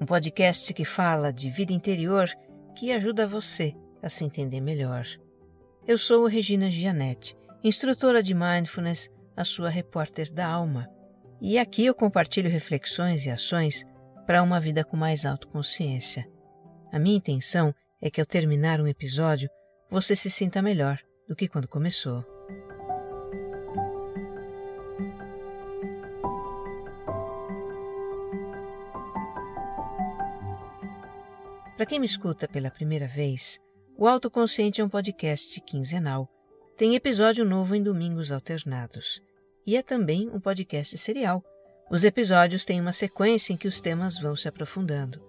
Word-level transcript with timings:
um 0.00 0.06
podcast 0.06 0.72
que 0.72 0.84
fala 0.84 1.30
de 1.30 1.50
vida 1.50 1.74
interior 1.74 2.28
que 2.74 2.90
ajuda 2.90 3.26
você 3.26 3.74
a 4.02 4.08
se 4.08 4.24
entender 4.24 4.60
melhor. 4.60 5.06
Eu 5.86 5.98
sou 5.98 6.26
Regina 6.26 6.70
Gianetti, 6.70 7.36
instrutora 7.62 8.22
de 8.22 8.32
Mindfulness, 8.32 9.10
a 9.36 9.44
sua 9.44 9.68
repórter 9.68 10.32
da 10.32 10.46
alma, 10.46 10.88
e 11.38 11.58
aqui 11.58 11.84
eu 11.84 11.94
compartilho 11.94 12.50
reflexões 12.50 13.26
e 13.26 13.30
ações 13.30 13.84
para 14.26 14.42
uma 14.42 14.58
vida 14.58 14.84
com 14.84 14.96
mais 14.96 15.26
autoconsciência. 15.26 16.26
A 16.90 16.98
minha 16.98 17.16
intenção 17.16 17.74
é 18.00 18.08
que 18.10 18.20
ao 18.20 18.26
terminar 18.26 18.80
um 18.80 18.86
episódio 18.86 19.50
você 19.90 20.16
se 20.16 20.30
sinta 20.30 20.62
melhor 20.62 20.98
do 21.28 21.36
que 21.36 21.46
quando 21.46 21.68
começou. 21.68 22.39
Para 31.80 31.86
quem 31.86 31.98
me 31.98 32.04
escuta 32.04 32.46
pela 32.46 32.70
primeira 32.70 33.06
vez, 33.06 33.58
o 33.96 34.06
Autoconsciente 34.06 34.82
é 34.82 34.84
um 34.84 34.88
podcast 34.90 35.58
quinzenal. 35.62 36.28
Tem 36.76 36.94
episódio 36.94 37.42
novo 37.42 37.74
em 37.74 37.82
domingos 37.82 38.30
alternados. 38.30 39.22
E 39.66 39.78
é 39.78 39.82
também 39.82 40.28
um 40.28 40.38
podcast 40.38 40.98
serial. 40.98 41.42
Os 41.90 42.04
episódios 42.04 42.66
têm 42.66 42.82
uma 42.82 42.92
sequência 42.92 43.54
em 43.54 43.56
que 43.56 43.66
os 43.66 43.80
temas 43.80 44.18
vão 44.18 44.36
se 44.36 44.46
aprofundando. 44.46 45.24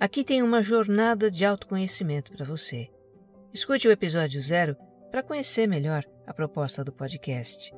Aqui 0.00 0.24
tem 0.24 0.42
uma 0.42 0.64
jornada 0.64 1.30
de 1.30 1.44
autoconhecimento 1.44 2.32
para 2.32 2.44
você. 2.44 2.88
Escute 3.54 3.86
o 3.86 3.92
episódio 3.92 4.42
zero 4.42 4.76
para 5.12 5.22
conhecer 5.22 5.68
melhor 5.68 6.04
a 6.26 6.34
proposta 6.34 6.82
do 6.82 6.92
podcast. 6.92 7.72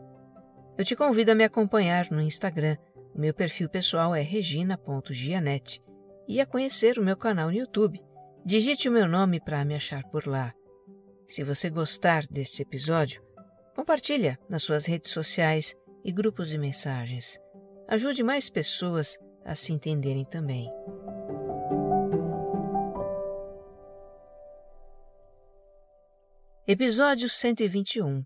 Eu 0.79 0.87
te 0.87 0.97
convido 0.97 1.33
a 1.33 1.35
me 1.35 1.45
acompanhar 1.45 2.11
no 2.11 2.23
Instagram. 2.23 2.79
O 3.15 3.21
meu 3.21 3.35
perfil 3.35 3.69
pessoal 3.69 4.15
é 4.15 4.23
regina.gianete 4.23 5.83
e 6.31 6.41
a 6.41 6.47
conhecer 6.47 6.97
o 6.97 7.03
meu 7.03 7.17
canal 7.17 7.49
no 7.49 7.57
YouTube. 7.57 8.01
Digite 8.47 8.89
o 8.89 8.93
meu 8.93 9.09
nome 9.09 9.41
para 9.41 9.65
me 9.65 9.75
achar 9.75 10.05
por 10.05 10.29
lá. 10.29 10.55
Se 11.27 11.43
você 11.43 11.69
gostar 11.69 12.25
deste 12.29 12.63
episódio, 12.63 13.21
compartilha 13.75 14.39
nas 14.49 14.63
suas 14.63 14.87
redes 14.87 15.11
sociais 15.11 15.75
e 16.05 16.13
grupos 16.13 16.49
de 16.49 16.57
mensagens. 16.57 17.37
Ajude 17.89 18.23
mais 18.23 18.49
pessoas 18.49 19.19
a 19.45 19.57
se 19.57 19.73
entenderem 19.73 20.25
também. 20.25 20.71
Episódio 26.65 27.29
121 27.29 28.23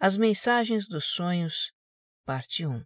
As 0.00 0.16
Mensagens 0.16 0.88
dos 0.88 1.04
Sonhos, 1.04 1.70
Parte 2.24 2.66
1 2.66 2.82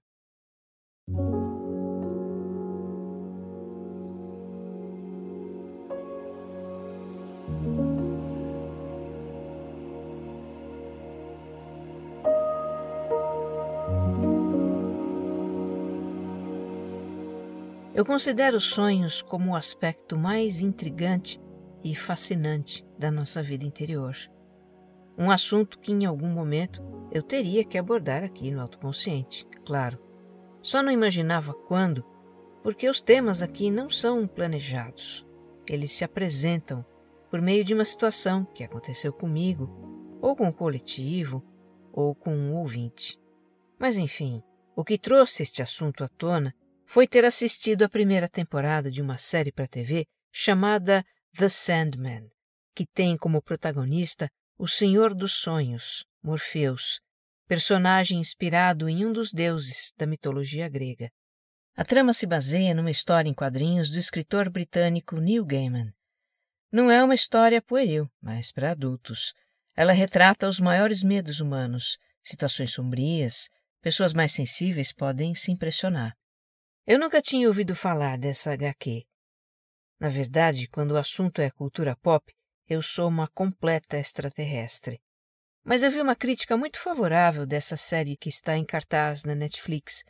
Eu 17.99 18.05
considero 18.05 18.61
sonhos 18.61 19.23
como 19.23 19.51
o 19.51 19.57
aspecto 19.57 20.17
mais 20.17 20.61
intrigante 20.61 21.41
e 21.83 21.97
fascinante 21.97 22.87
da 22.97 23.11
nossa 23.11 23.43
vida 23.43 23.65
interior. 23.65 24.15
Um 25.19 25.33
assunto 25.33 25.81
que 25.81 25.91
em 25.91 26.07
algum 26.07 26.29
momento 26.29 26.81
eu 27.11 27.25
teria 27.25 27.65
que 27.65 27.77
abordar 27.77 28.23
aqui 28.23 28.53
no 28.53 28.61
autoconsciente, 28.61 29.45
claro. 29.67 29.99
Só 30.63 30.81
não 30.81 30.93
imaginava 30.93 31.53
quando, 31.53 32.05
porque 32.63 32.89
os 32.89 33.03
temas 33.03 33.43
aqui 33.43 33.69
não 33.69 33.91
são 33.91 34.29
planejados. 34.29 35.27
Eles 35.69 35.91
se 35.91 36.05
apresentam 36.05 36.87
por 37.29 37.43
meio 37.43 37.65
de 37.65 37.75
uma 37.75 37.85
situação 37.85 38.45
que 38.45 38.63
aconteceu 38.63 39.13
comigo, 39.13 39.69
ou 40.23 40.37
com 40.37 40.47
o 40.47 40.55
coletivo, 40.55 41.43
ou 41.93 42.15
com 42.15 42.31
um 42.33 42.55
ouvinte. 42.55 43.21
Mas 43.77 43.97
enfim, 43.97 44.41
o 44.77 44.85
que 44.85 44.97
trouxe 44.97 45.43
este 45.43 45.63
assunto 45.63 46.05
à 46.05 46.09
tona 46.09 46.55
foi 46.89 47.07
ter 47.07 47.23
assistido 47.23 47.83
a 47.83 47.89
primeira 47.89 48.27
temporada 48.27 48.91
de 48.91 49.03
uma 49.03 49.19
série 49.19 49.53
para 49.53 49.69
TV 49.69 50.07
chamada 50.33 51.05
The 51.37 51.51
Sandman, 51.51 52.27
que 52.75 52.87
tem 52.87 53.15
como 53.15 53.43
protagonista 53.43 54.27
o 54.57 54.67
Senhor 54.67 55.15
dos 55.15 55.35
Sonhos, 55.35 56.07
Morpheus, 56.23 56.99
personagem 57.47 58.19
inspirado 58.19 58.89
em 58.89 59.05
um 59.05 59.13
dos 59.13 59.35
deuses 59.35 59.93
da 59.99 60.07
mitologia 60.07 60.67
grega. 60.67 61.11
A 61.77 61.85
trama 61.85 62.15
se 62.15 62.27
baseia 62.27 62.73
numa 62.73 62.91
história 62.91 63.29
em 63.29 63.35
quadrinhos 63.35 63.91
do 63.91 63.99
escritor 63.99 64.49
britânico 64.49 65.21
Neil 65.21 65.45
Gaiman. 65.45 65.93
Não 66.73 66.91
é 66.91 67.05
uma 67.05 67.15
história 67.15 67.61
pueril, 67.61 68.11
mas 68.19 68.51
para 68.51 68.71
adultos. 68.71 69.35
Ela 69.77 69.93
retrata 69.93 70.49
os 70.49 70.59
maiores 70.59 71.03
medos 71.03 71.39
humanos, 71.39 71.99
situações 72.23 72.73
sombrias, 72.73 73.51
pessoas 73.83 74.15
mais 74.15 74.33
sensíveis 74.33 74.91
podem 74.91 75.35
se 75.35 75.53
impressionar. 75.53 76.17
Eu 76.91 76.99
nunca 76.99 77.21
tinha 77.21 77.47
ouvido 77.47 77.77
falar 77.77 78.17
dessa 78.17 78.51
HQ. 78.51 79.05
Na 80.01 80.09
verdade, 80.09 80.67
quando 80.69 80.93
o 80.93 80.97
assunto 80.97 81.39
é 81.43 81.51
cultura 81.51 81.95
pop, 81.95 82.35
eu 82.67 82.81
sou 82.81 83.09
uma 83.09 83.29
completa 83.29 83.99
extraterrestre. 83.99 84.99
Mas 85.63 85.83
eu 85.83 85.91
vi 85.91 86.01
uma 86.01 86.17
crítica 86.17 86.57
muito 86.57 86.81
favorável 86.81 87.45
dessa 87.45 87.77
série 87.77 88.17
que 88.17 88.31
está 88.31 88.57
em 88.57 88.65
cartaz 88.65 89.23
na 89.23 89.35
Netflix 89.35 90.03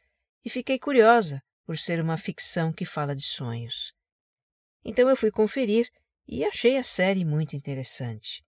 e 0.44 0.48
fiquei 0.48 0.78
curiosa 0.78 1.42
por 1.66 1.76
ser 1.76 2.00
uma 2.00 2.16
ficção 2.16 2.72
que 2.72 2.84
fala 2.84 3.16
de 3.16 3.24
sonhos. 3.24 3.92
Então 4.84 5.08
eu 5.08 5.16
fui 5.16 5.32
conferir 5.32 5.90
e 6.28 6.44
achei 6.44 6.76
a 6.76 6.84
série 6.84 7.24
muito 7.24 7.56
interessante. 7.56 8.44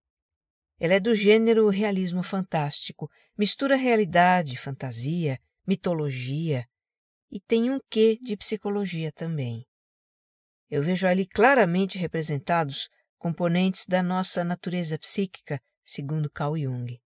Ela 0.78 0.94
é 0.94 1.00
do 1.00 1.16
gênero 1.16 1.68
realismo 1.68 2.22
fantástico, 2.22 3.10
mistura 3.36 3.74
realidade, 3.74 4.56
fantasia, 4.56 5.36
mitologia, 5.66 6.69
e 7.30 7.38
tem 7.40 7.70
um 7.70 7.78
quê 7.88 8.18
de 8.20 8.36
psicologia 8.36 9.12
também. 9.12 9.64
Eu 10.68 10.82
vejo 10.82 11.06
ali 11.06 11.26
claramente 11.26 11.98
representados 11.98 12.88
componentes 13.18 13.86
da 13.86 14.02
nossa 14.02 14.42
natureza 14.42 14.98
psíquica, 14.98 15.60
segundo 15.84 16.30
Carl 16.30 16.56
Jung. 16.56 17.00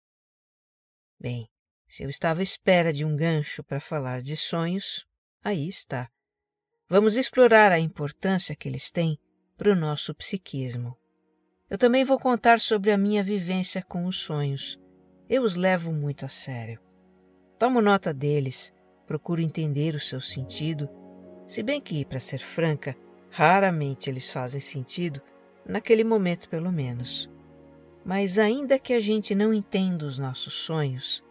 Bem, 1.19 1.49
se 1.89 2.03
eu 2.03 2.11
estava 2.11 2.41
à 2.41 2.43
espera 2.43 2.93
de 2.93 3.05
um 3.05 3.17
gancho 3.17 3.63
para 3.65 3.81
falar 3.81 4.21
de 4.21 4.37
sonhos, 4.37 5.07
aí 5.43 5.69
está. 5.69 6.11
Vamos 6.89 7.17
explorar 7.17 7.73
a 7.73 7.79
importância 7.79 8.55
que 8.55 8.69
eles 8.69 8.91
têm 8.91 9.19
para 9.57 9.73
o 9.73 9.77
nosso 9.77 10.15
psiquismo. 10.15 10.97
Eu 11.69 11.79
também 11.79 12.05
vou 12.05 12.19
contar 12.19 12.61
sobre 12.61 12.93
a 12.93 12.99
minha 12.99 13.23
vivência 13.23 13.83
com 13.83 14.07
os 14.07 14.19
sonhos. 14.19 14.79
Eu 15.29 15.43
os 15.43 15.57
levo 15.57 15.93
muito 15.93 16.27
a 16.27 16.29
sério. 16.29 16.81
Tomo 17.59 17.81
nota 17.81 18.13
deles 18.13 18.75
procuro 19.07 19.41
entender 19.41 19.95
o 19.95 20.01
seu 20.01 20.21
sentido, 20.21 20.89
se 21.47 21.63
bem 21.63 21.81
que, 21.81 22.05
para 22.05 22.21
ser 22.21 22.39
franca, 22.39 22.97
raramente 23.31 24.09
eles 24.09 24.31
fazem 24.31 24.61
sentido, 24.61 25.21
naquele 25.67 26.05
momento 26.05 26.49
pelo 26.49 26.73
menos. 26.73 27.31
Mas 28.05 28.39
ainda 28.39 28.79
que 28.79 28.93
a 28.93 29.01
gente 29.01 29.35
não 29.35 29.53
entenda 29.53 30.05
os 30.05 30.19
nossos 30.19 30.55
sonhos, 30.55 31.25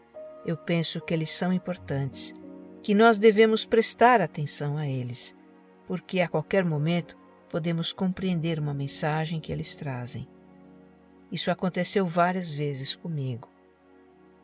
eu 0.46 0.58
penso 0.58 1.00
que 1.00 1.14
eles 1.14 1.31
são 1.31 1.54
importantes, 1.54 2.34
que 2.81 2.94
nós 2.94 3.18
devemos 3.18 3.66
prestar 3.66 4.22
atenção 4.22 4.78
a 4.78 4.88
eles, 4.88 5.36
porque 5.88 6.20
a 6.20 6.28
qualquer 6.28 6.66
momento 6.66 7.18
podemos 7.50 7.94
compreender 7.94 8.60
uma 8.60 8.74
mensagem 8.74 9.40
que 9.40 9.52
eles 9.52 9.75
trazem. 9.75 10.28
Isso 11.31 11.50
aconteceu 11.50 12.06
várias 12.06 12.54
vezes 12.54 12.96
comigo. 12.96 13.50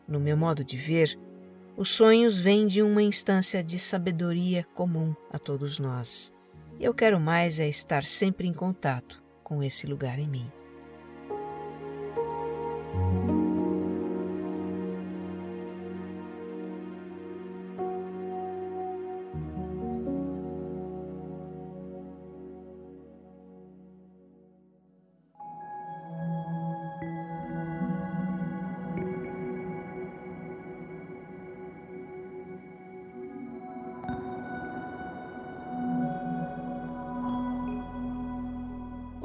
No 0.08 0.20
meu 0.20 0.38
modo 0.38 0.64
de 0.64 0.78
ver, 0.78 1.20
os 1.80 1.92
sonhos 1.92 2.38
vêm 2.38 2.68
de 2.68 2.82
uma 2.82 3.02
instância 3.02 3.64
de 3.64 3.80
sabedoria 3.80 4.66
comum 4.76 5.16
a 5.32 5.40
todos 5.40 5.80
nós. 5.80 6.34
E 6.78 6.84
eu 6.84 6.94
quero 6.94 7.18
mais 7.22 7.58
é 7.58 7.70
estar 7.70 8.04
sempre 8.04 8.46
em 8.50 8.54
contato 8.54 9.24
com 9.42 9.64
esse 9.64 9.88
lugar 9.88 10.20
em 10.20 10.28
mim. 10.28 10.52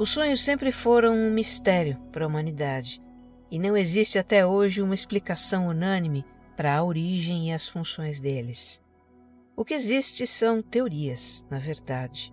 Os 0.05 0.11
sonhos 0.11 0.43
sempre 0.43 0.71
foram 0.71 1.15
um 1.15 1.31
mistério 1.31 1.97
para 2.11 2.23
a 2.23 2.27
humanidade 2.27 3.01
e 3.49 3.57
não 3.57 3.75
existe 3.75 4.19
até 4.19 4.45
hoje 4.45 4.79
uma 4.79 4.93
explicação 4.93 5.67
unânime 5.67 6.23
para 6.55 6.77
a 6.77 6.83
origem 6.83 7.49
e 7.49 7.51
as 7.51 7.67
funções 7.67 8.21
deles. 8.21 8.79
O 9.55 9.65
que 9.65 9.73
existe 9.73 10.27
são 10.27 10.61
teorias, 10.61 11.43
na 11.49 11.57
verdade. 11.57 12.31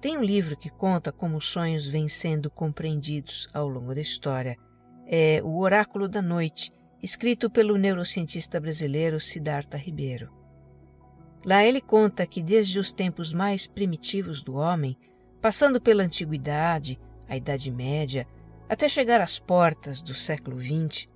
Tem 0.00 0.18
um 0.18 0.24
livro 0.24 0.56
que 0.56 0.68
conta 0.68 1.12
como 1.12 1.36
os 1.36 1.46
sonhos 1.46 1.86
vêm 1.86 2.08
sendo 2.08 2.50
compreendidos 2.50 3.46
ao 3.54 3.68
longo 3.68 3.94
da 3.94 4.00
história. 4.00 4.56
É 5.06 5.40
O 5.44 5.60
Oráculo 5.60 6.08
da 6.08 6.20
Noite, 6.20 6.72
escrito 7.00 7.48
pelo 7.48 7.78
neurocientista 7.78 8.58
brasileiro 8.58 9.20
Siddhartha 9.20 9.76
Ribeiro. 9.76 10.28
Lá 11.46 11.64
ele 11.64 11.80
conta 11.80 12.26
que 12.26 12.42
desde 12.42 12.80
os 12.80 12.90
tempos 12.90 13.32
mais 13.32 13.64
primitivos 13.64 14.42
do 14.42 14.56
homem, 14.56 14.98
passando 15.44 15.78
pela 15.78 16.02
antiguidade, 16.02 16.98
a 17.28 17.36
Idade 17.36 17.70
Média, 17.70 18.26
até 18.66 18.88
chegar 18.88 19.20
às 19.20 19.38
portas 19.38 20.00
do 20.00 20.14
século 20.14 20.58
XX, 20.58 21.06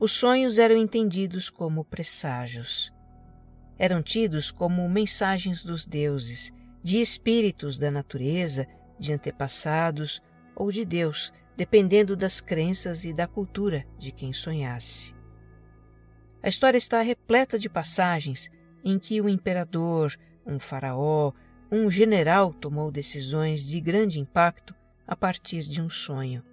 os 0.00 0.12
sonhos 0.12 0.58
eram 0.58 0.78
entendidos 0.78 1.50
como 1.50 1.84
presságios. 1.84 2.90
Eram 3.78 4.02
tidos 4.02 4.50
como 4.50 4.88
mensagens 4.88 5.62
dos 5.62 5.84
deuses, 5.84 6.54
de 6.82 7.02
espíritos 7.02 7.78
da 7.78 7.90
natureza, 7.90 8.66
de 8.98 9.12
antepassados 9.12 10.22
ou 10.54 10.72
de 10.72 10.82
Deus, 10.82 11.30
dependendo 11.54 12.16
das 12.16 12.40
crenças 12.40 13.04
e 13.04 13.12
da 13.12 13.26
cultura 13.26 13.84
de 13.98 14.10
quem 14.10 14.32
sonhasse. 14.32 15.14
A 16.42 16.48
história 16.48 16.78
está 16.78 17.02
repleta 17.02 17.58
de 17.58 17.68
passagens 17.68 18.50
em 18.82 18.98
que 18.98 19.20
o 19.20 19.28
imperador, 19.28 20.16
um 20.46 20.58
faraó, 20.58 21.34
um 21.70 21.90
general 21.90 22.52
tomou 22.52 22.90
decisões 22.90 23.66
de 23.66 23.80
grande 23.80 24.20
impacto 24.20 24.74
a 25.06 25.16
partir 25.16 25.62
de 25.62 25.80
um 25.80 25.90
sonho. 25.90 26.44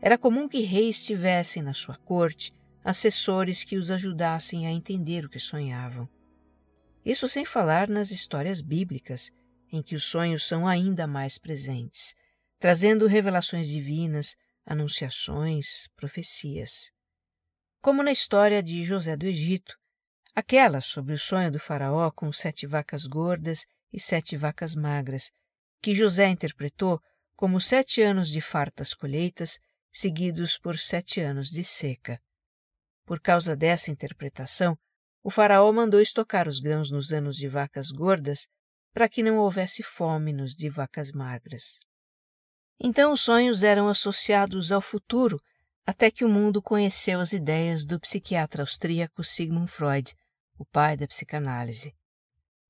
Era 0.00 0.16
comum 0.16 0.48
que 0.48 0.60
reis 0.60 1.04
tivessem 1.04 1.62
na 1.62 1.74
sua 1.74 1.96
corte 1.96 2.52
assessores 2.84 3.64
que 3.64 3.76
os 3.76 3.90
ajudassem 3.90 4.66
a 4.66 4.70
entender 4.70 5.24
o 5.24 5.28
que 5.28 5.38
sonhavam. 5.38 6.08
Isso 7.04 7.28
sem 7.28 7.44
falar 7.44 7.88
nas 7.88 8.10
histórias 8.10 8.60
bíblicas, 8.60 9.32
em 9.72 9.82
que 9.82 9.94
os 9.94 10.04
sonhos 10.04 10.46
são 10.46 10.66
ainda 10.66 11.06
mais 11.06 11.38
presentes, 11.38 12.14
trazendo 12.58 13.06
revelações 13.06 13.68
divinas, 13.68 14.36
anunciações, 14.64 15.88
profecias. 15.96 16.90
Como 17.80 18.02
na 18.02 18.12
história 18.12 18.62
de 18.62 18.82
José 18.82 19.16
do 19.16 19.26
Egito, 19.26 19.76
aquela 20.34 20.80
sobre 20.80 21.14
o 21.14 21.18
sonho 21.18 21.50
do 21.50 21.58
faraó 21.58 22.10
com 22.10 22.32
sete 22.32 22.66
vacas 22.66 23.06
gordas 23.06 23.66
e 23.96 24.00
sete 24.00 24.36
vacas 24.36 24.74
magras, 24.74 25.32
que 25.80 25.94
José 25.94 26.28
interpretou 26.28 27.00
como 27.34 27.58
sete 27.58 28.02
anos 28.02 28.28
de 28.28 28.42
fartas 28.42 28.92
colheitas 28.92 29.58
seguidos 29.90 30.58
por 30.58 30.78
sete 30.78 31.20
anos 31.20 31.50
de 31.50 31.64
seca. 31.64 32.20
Por 33.06 33.18
causa 33.20 33.56
dessa 33.56 33.90
interpretação, 33.90 34.78
o 35.22 35.30
faraó 35.30 35.72
mandou 35.72 36.00
estocar 36.00 36.46
os 36.46 36.60
grãos 36.60 36.90
nos 36.90 37.10
anos 37.10 37.36
de 37.36 37.48
vacas 37.48 37.90
gordas 37.90 38.46
para 38.92 39.08
que 39.08 39.22
não 39.22 39.38
houvesse 39.38 39.82
fome 39.82 40.32
nos 40.32 40.54
de 40.54 40.68
vacas 40.68 41.10
magras. 41.10 41.80
Então 42.78 43.14
os 43.14 43.22
sonhos 43.22 43.62
eram 43.62 43.88
associados 43.88 44.70
ao 44.70 44.82
futuro 44.82 45.40
até 45.86 46.10
que 46.10 46.24
o 46.24 46.28
mundo 46.28 46.60
conheceu 46.60 47.20
as 47.20 47.32
ideias 47.32 47.86
do 47.86 47.98
psiquiatra 47.98 48.62
austríaco 48.62 49.24
Sigmund 49.24 49.70
Freud, 49.70 50.14
o 50.58 50.66
pai 50.66 50.96
da 50.96 51.06
psicanálise. 51.06 51.94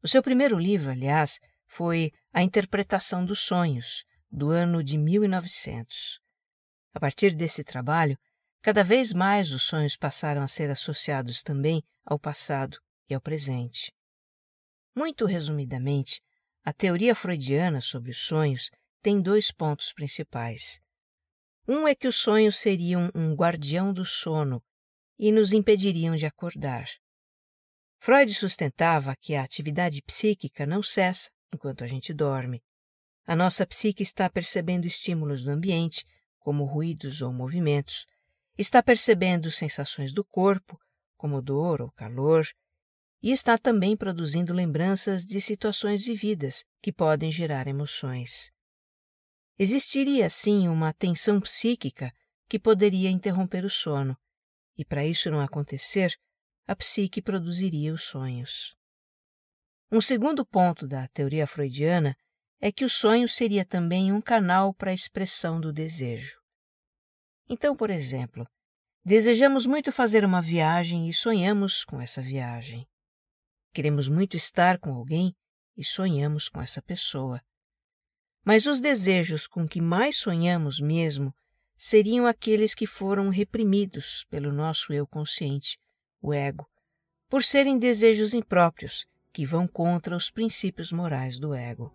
O 0.07 0.09
seu 0.09 0.23
primeiro 0.23 0.57
livro, 0.57 0.93
aliás, 0.93 1.41
foi 1.67 2.13
A 2.33 2.41
Interpretação 2.41 3.27
dos 3.27 3.41
Sonhos, 3.41 4.05
do 4.31 4.51
ano 4.51 4.81
de 4.81 4.97
1900. 4.97 6.21
A 6.95 7.01
partir 7.01 7.35
desse 7.35 7.65
trabalho, 7.65 8.17
cada 8.63 8.85
vez 8.85 9.13
mais 9.13 9.51
os 9.51 9.65
sonhos 9.65 9.97
passaram 9.97 10.43
a 10.43 10.47
ser 10.47 10.71
associados 10.71 11.43
também 11.43 11.83
ao 12.05 12.21
passado 12.21 12.79
e 13.11 13.15
ao 13.15 13.21
presente. 13.21 13.93
Muito 14.95 15.27
resumidamente, 15.27 16.23
a 16.65 16.73
teoria 16.73 17.13
freudiana 17.13 17.81
sobre 17.81 18.13
os 18.13 18.19
sonhos 18.19 18.71
tem 19.03 19.21
dois 19.21 19.51
pontos 19.51 19.93
principais. 19.93 20.81
Um 21.67 21.89
é 21.89 21.97
que 21.97 22.07
os 22.07 22.15
sonhos 22.15 22.59
seriam 22.59 23.11
um 23.13 23.35
guardião 23.35 23.93
do 23.93 24.05
sono 24.05 24.63
e 25.19 25.33
nos 25.33 25.53
impediriam 25.53 26.15
de 26.15 26.27
acordar. 26.27 26.87
Freud 28.07 28.33
sustentava 28.35 29.17
que 29.17 29.35
a 29.35 29.43
atividade 29.43 30.01
psíquica 30.01 30.65
não 30.65 30.81
cessa 30.81 31.29
enquanto 31.53 31.83
a 31.83 31.89
gente 31.89 32.15
dorme. 32.15 32.63
A 33.27 33.35
nossa 33.35 33.67
psique 33.67 34.01
está 34.01 34.31
percebendo 34.31 34.87
estímulos 34.87 35.43
do 35.43 35.51
ambiente 35.51 36.07
como 36.39 36.65
ruídos 36.67 37.21
ou 37.21 37.33
movimentos, 37.33 38.07
está 38.57 38.81
percebendo 38.81 39.51
sensações 39.51 40.15
do 40.15 40.25
corpo, 40.25 40.79
como 41.17 41.43
dor 41.43 41.83
ou 41.83 41.91
calor, 41.91 42.47
e 43.21 43.33
está 43.33 43.59
também 43.59 43.97
produzindo 43.97 44.55
lembranças 44.55 45.27
de 45.27 45.41
situações 45.41 46.05
vividas 46.05 46.63
que 46.81 46.93
podem 46.93 47.33
gerar 47.33 47.67
emoções. 47.67 48.53
Existiria, 49.59 50.27
assim, 50.27 50.69
uma 50.69 50.93
tensão 50.93 51.41
psíquica 51.41 52.13
que 52.49 52.57
poderia 52.57 53.11
interromper 53.11 53.65
o 53.65 53.69
sono, 53.69 54.17
e 54.79 54.85
para 54.85 55.05
isso 55.05 55.29
não 55.29 55.41
acontecer, 55.41 56.17
a 56.67 56.75
psique 56.75 57.23
produziria 57.23 57.95
os 57.95 58.03
sonhos. 58.03 58.77
Um 59.91 60.01
segundo 60.01 60.45
ponto 60.45 60.87
da 60.87 61.07
teoria 61.09 61.47
freudiana 61.47 62.17
é 62.61 62.73
que 62.73 62.85
o 62.85 62.91
sonho 62.91 63.29
seria 63.29 63.65
também 63.65 64.13
um 64.13 64.21
canal 64.21 64.75
para 64.75 64.91
a 64.91 64.95
expressão 64.95 65.61
do 65.61 65.73
desejo. 65.73 66.41
Então, 67.49 67.77
por 67.77 67.89
exemplo, 67.89 68.45
desejamos 69.05 69.65
muito 69.65 69.93
fazer 69.93 70.25
uma 70.25 70.43
viagem 70.43 71.09
e 71.09 71.15
sonhamos 71.15 71.85
com 71.85 72.01
essa 72.01 72.21
viagem. 72.21 72.85
Queremos 73.73 74.09
muito 74.09 74.37
estar 74.37 74.79
com 74.79 74.93
alguém 74.93 75.37
e 75.77 75.85
sonhamos 75.85 76.49
com 76.49 76.61
essa 76.61 76.83
pessoa. 76.83 77.41
Mas 78.45 78.67
os 78.67 78.81
desejos 78.81 79.47
com 79.47 79.69
que 79.69 79.81
mais 79.81 80.17
sonhamos 80.17 80.81
mesmo 80.81 81.33
seriam 81.77 82.27
aqueles 82.27 82.75
que 82.75 82.87
foram 82.87 83.29
reprimidos 83.29 84.25
pelo 84.31 84.51
nosso 84.51 84.93
eu 84.93 85.07
consciente, 85.07 85.79
o 86.21 86.33
ego, 86.33 86.67
por 87.29 87.43
serem 87.43 87.79
desejos 87.79 88.35
impróprios 88.35 89.07
que 89.33 89.45
vão 89.45 89.67
contra 89.67 90.17
os 90.17 90.31
princípios 90.31 90.91
morais 90.93 91.39
do 91.39 91.55
ego. 91.55 91.93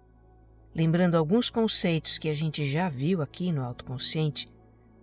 Lembrando 0.73 1.15
alguns 1.15 1.49
conceitos 1.49 2.17
que 2.17 2.29
a 2.29 2.33
gente 2.33 2.63
já 2.63 2.87
viu 2.87 3.21
aqui 3.21 3.51
no 3.51 3.63
autoconsciente, 3.63 4.49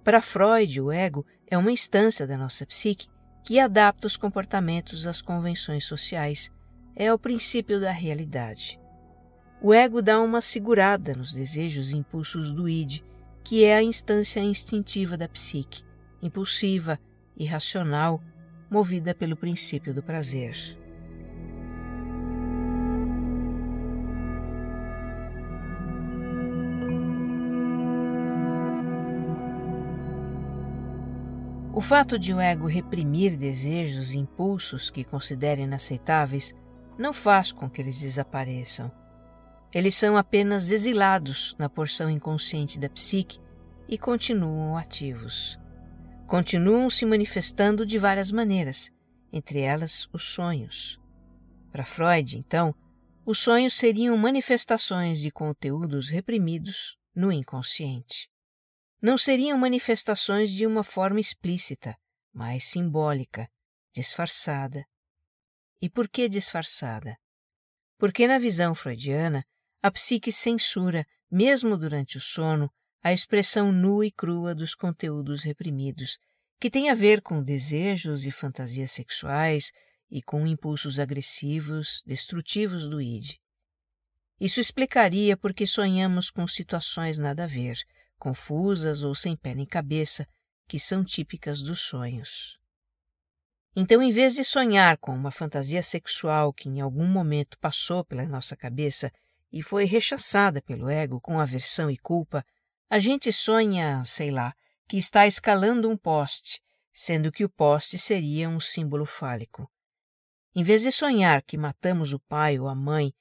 para 0.08 0.22
Freud, 0.22 0.80
o 0.80 0.90
ego 0.90 1.26
é 1.46 1.58
uma 1.58 1.70
instância 1.70 2.26
da 2.26 2.38
nossa 2.38 2.64
psique 2.64 3.08
que 3.44 3.58
adapta 3.58 4.06
os 4.06 4.16
comportamentos 4.16 5.06
às 5.06 5.20
convenções 5.20 5.84
sociais, 5.84 6.50
é 6.96 7.12
o 7.12 7.18
princípio 7.18 7.78
da 7.78 7.90
realidade. 7.90 8.80
O 9.60 9.75
ego 9.75 10.00
dá 10.00 10.20
uma 10.20 10.40
segurada 10.40 11.14
nos 11.14 11.34
desejos 11.34 11.90
e 11.90 11.96
impulsos 11.96 12.52
do 12.52 12.68
id, 12.68 13.02
que 13.44 13.64
é 13.64 13.76
a 13.76 13.82
instância 13.82 14.40
instintiva 14.40 15.16
da 15.16 15.28
psique, 15.28 15.82
impulsiva, 16.22 16.98
irracional, 17.37 18.22
movida 18.70 19.14
pelo 19.14 19.37
princípio 19.37 19.94
do 19.94 20.02
prazer. 20.02 20.78
O 31.78 31.80
fato 31.80 32.18
de 32.18 32.34
o 32.34 32.40
ego 32.40 32.66
reprimir 32.66 33.37
desejos 33.37 34.10
e 34.10 34.18
impulsos 34.18 34.90
que 34.90 35.04
considera 35.04 35.60
inaceitáveis 35.60 36.52
não 36.98 37.12
faz 37.12 37.52
com 37.52 37.70
que 37.70 37.80
eles 37.80 38.00
desapareçam. 38.00 38.90
Eles 39.72 39.94
são 39.94 40.16
apenas 40.16 40.72
exilados 40.72 41.54
na 41.56 41.68
porção 41.68 42.10
inconsciente 42.10 42.80
da 42.80 42.88
psique 42.88 43.38
e 43.88 43.96
continuam 43.96 44.76
ativos. 44.76 45.56
Continuam 46.28 46.88
se 46.88 47.04
manifestando 47.04 47.85
de 47.85 47.99
várias 47.99 48.30
maneiras, 48.30 48.92
entre 49.32 49.58
elas 49.61 50.08
os 50.12 50.23
sonhos. 50.23 51.00
Para 51.73 51.85
Freud, 51.85 52.38
então, 52.38 52.73
os 53.26 53.40
sonhos 53.40 53.75
seriam 53.75 54.16
manifestações 54.16 55.18
de 55.18 55.32
conteúdos 55.32 56.08
reprimidos 56.08 56.97
no 57.12 57.32
inconsciente 57.32 58.30
não 59.00 59.16
seriam 59.16 59.56
manifestações 59.56 60.50
de 60.50 60.66
uma 60.66 60.82
forma 60.82 61.20
explícita, 61.20 61.97
mas 62.32 62.64
simbólica, 62.64 63.49
disfarçada. 63.94 64.85
E 65.80 65.88
por 65.88 66.08
que 66.08 66.28
disfarçada? 66.28 67.16
Porque, 67.97 68.26
na 68.26 68.38
visão 68.38 68.75
freudiana, 68.75 69.44
a 69.80 69.90
psique 69.90 70.32
censura, 70.32 71.06
mesmo 71.30 71.76
durante 71.76 72.16
o 72.16 72.20
sono, 72.20 72.68
a 73.02 73.12
expressão 73.12 73.73
nua 73.73 74.07
e 74.07 74.11
crua 74.11 74.55
dos 74.55 74.75
conteúdos 74.75 75.43
reprimidos, 75.43 76.19
que 76.61 76.71
tem 76.71 76.90
a 76.90 76.95
ver 76.95 77.23
com 77.23 77.43
desejos 77.43 78.26
e 78.26 78.31
fantasias 78.31 78.93
sexuais 78.93 79.71
e 80.11 80.23
com 80.23 80.47
impulsos 80.47 80.99
agressivos, 80.99 82.02
destrutivos 82.07 82.88
do 82.88 83.00
id. 83.00 83.37
Isso 84.40 84.61
explicaria 84.61 85.37
por 85.37 85.52
que 85.52 85.67
sonhamos 85.67 86.31
com 86.31 86.47
situações 86.47 87.19
nada 87.19 87.45
a 87.45 87.47
ver, 87.47 87.78
confusas 88.19 89.02
ou 89.02 89.14
sem 89.14 89.37
pé 89.37 89.55
nem 89.55 89.67
cabeça, 89.67 90.26
que 90.67 90.78
são 90.78 91.05
típicas 91.05 91.62
dos 91.62 91.81
sonhos. 91.81 92.59
Então, 93.75 94.02
em 94.02 94.11
vez 94.11 94.35
de 94.35 94.45
sonhar 94.45 94.99
com 94.99 95.12
uma 95.12 95.31
fantasia 95.31 95.83
sexual 95.83 96.52
que 96.52 96.69
em 96.69 96.81
algum 96.81 97.07
momento 97.07 97.59
passou 97.59 98.05
pela 98.05 98.26
nossa 98.26 98.57
cabeça 98.57 99.12
e 99.52 99.62
foi 99.62 99.85
rechaçada 99.85 100.61
pelo 100.61 100.88
ego 100.88 101.21
com 101.21 101.40
aversão 101.40 101.90
e 101.90 101.97
culpa, 101.97 102.45
a 102.90 102.99
gente 102.99 103.30
sonha, 103.33 104.02
sei 104.07 104.30
lá, 104.30 104.54
que 104.88 104.97
está 104.97 105.26
escalando 105.26 105.90
um 105.90 105.97
poste, 105.97 106.62
sendo 106.92 107.30
que 107.30 107.45
o 107.45 107.49
poste 107.49 107.99
seria 107.99 108.49
um 108.49 108.59
símbolo 108.59 109.04
fálico. 109.04 109.71
Em 110.54 110.62
vez 110.62 110.83
de 110.83 110.90
sonhar 110.90 111.42
que 111.42 111.59
matamos 111.59 112.12
o 112.12 112.18
pai 112.21 112.59
ou 112.59 112.66
a 112.66 112.75
mãe, 112.75 113.12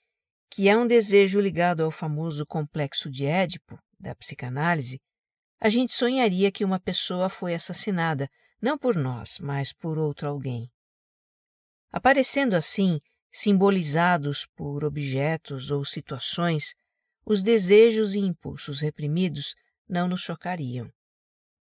que 0.49 0.69
é 0.69 0.77
um 0.77 0.87
desejo 0.87 1.41
ligado 1.41 1.83
ao 1.83 1.91
famoso 1.91 2.45
complexo 2.45 3.09
de 3.09 3.25
Édipo, 3.25 3.77
da 3.99 4.15
psicanálise, 4.15 5.01
a 5.59 5.69
gente 5.69 5.91
sonharia 5.91 6.51
que 6.51 6.63
uma 6.63 6.79
pessoa 6.79 7.27
foi 7.27 7.53
assassinada, 7.53 8.29
não 8.61 8.77
por 8.77 8.95
nós, 8.95 9.37
mas 9.39 9.73
por 9.73 9.97
outro 9.97 10.29
alguém. 10.29 10.71
Aparecendo 11.91 12.53
assim, 12.53 13.01
simbolizados 13.31 14.45
por 14.55 14.85
objetos 14.85 15.71
ou 15.71 15.83
situações, 15.83 16.73
os 17.29 17.43
desejos 17.43 18.15
e 18.15 18.19
impulsos 18.19 18.79
reprimidos 18.79 19.53
não 19.85 20.07
nos 20.07 20.21
chocariam. 20.21 20.89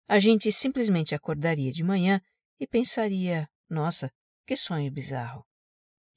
A 0.05 0.20
gente 0.20 0.51
simplesmente 0.51 1.15
acordaria 1.15 1.72
de 1.72 1.82
manhã 1.86 2.20
e 2.60 2.67
pensaria: 2.67 3.48
nossa, 3.70 4.12
que 4.46 4.58
sonho 4.58 4.91
bizarro. 4.91 5.46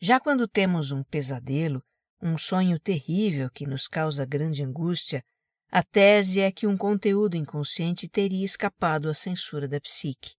Já 0.00 0.18
quando 0.18 0.48
temos 0.48 0.90
um 0.90 1.04
pesadelo, 1.04 1.80
um 2.20 2.36
sonho 2.36 2.76
terrível 2.80 3.48
que 3.48 3.68
nos 3.68 3.86
causa 3.86 4.26
grande 4.26 4.64
angústia, 4.64 5.22
a 5.70 5.80
tese 5.80 6.40
é 6.40 6.50
que 6.50 6.66
um 6.66 6.76
conteúdo 6.76 7.36
inconsciente 7.36 8.08
teria 8.08 8.44
escapado 8.44 9.08
à 9.08 9.14
censura 9.14 9.68
da 9.68 9.80
psique. 9.80 10.34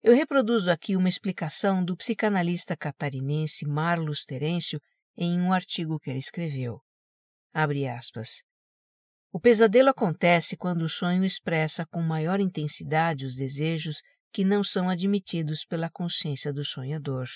Eu 0.00 0.14
reproduzo 0.14 0.70
aqui 0.70 0.94
uma 0.94 1.08
explicação 1.08 1.84
do 1.84 1.96
psicanalista 1.96 2.76
catarinense 2.76 3.66
Marlos 3.66 4.24
Terêncio 4.24 4.80
em 5.16 5.40
um 5.40 5.52
artigo 5.52 5.98
que 5.98 6.08
ele 6.08 6.20
escreveu. 6.20 6.80
O 9.32 9.40
pesadelo 9.40 9.88
acontece 9.88 10.56
quando 10.56 10.82
o 10.82 10.88
sonho 10.88 11.24
expressa 11.24 11.86
com 11.86 12.02
maior 12.02 12.40
intensidade 12.40 13.24
os 13.24 13.36
desejos 13.36 14.02
que 14.30 14.44
não 14.44 14.62
são 14.62 14.88
admitidos 14.88 15.64
pela 15.64 15.90
consciência 15.90 16.52
do 16.52 16.64
sonhador. 16.64 17.26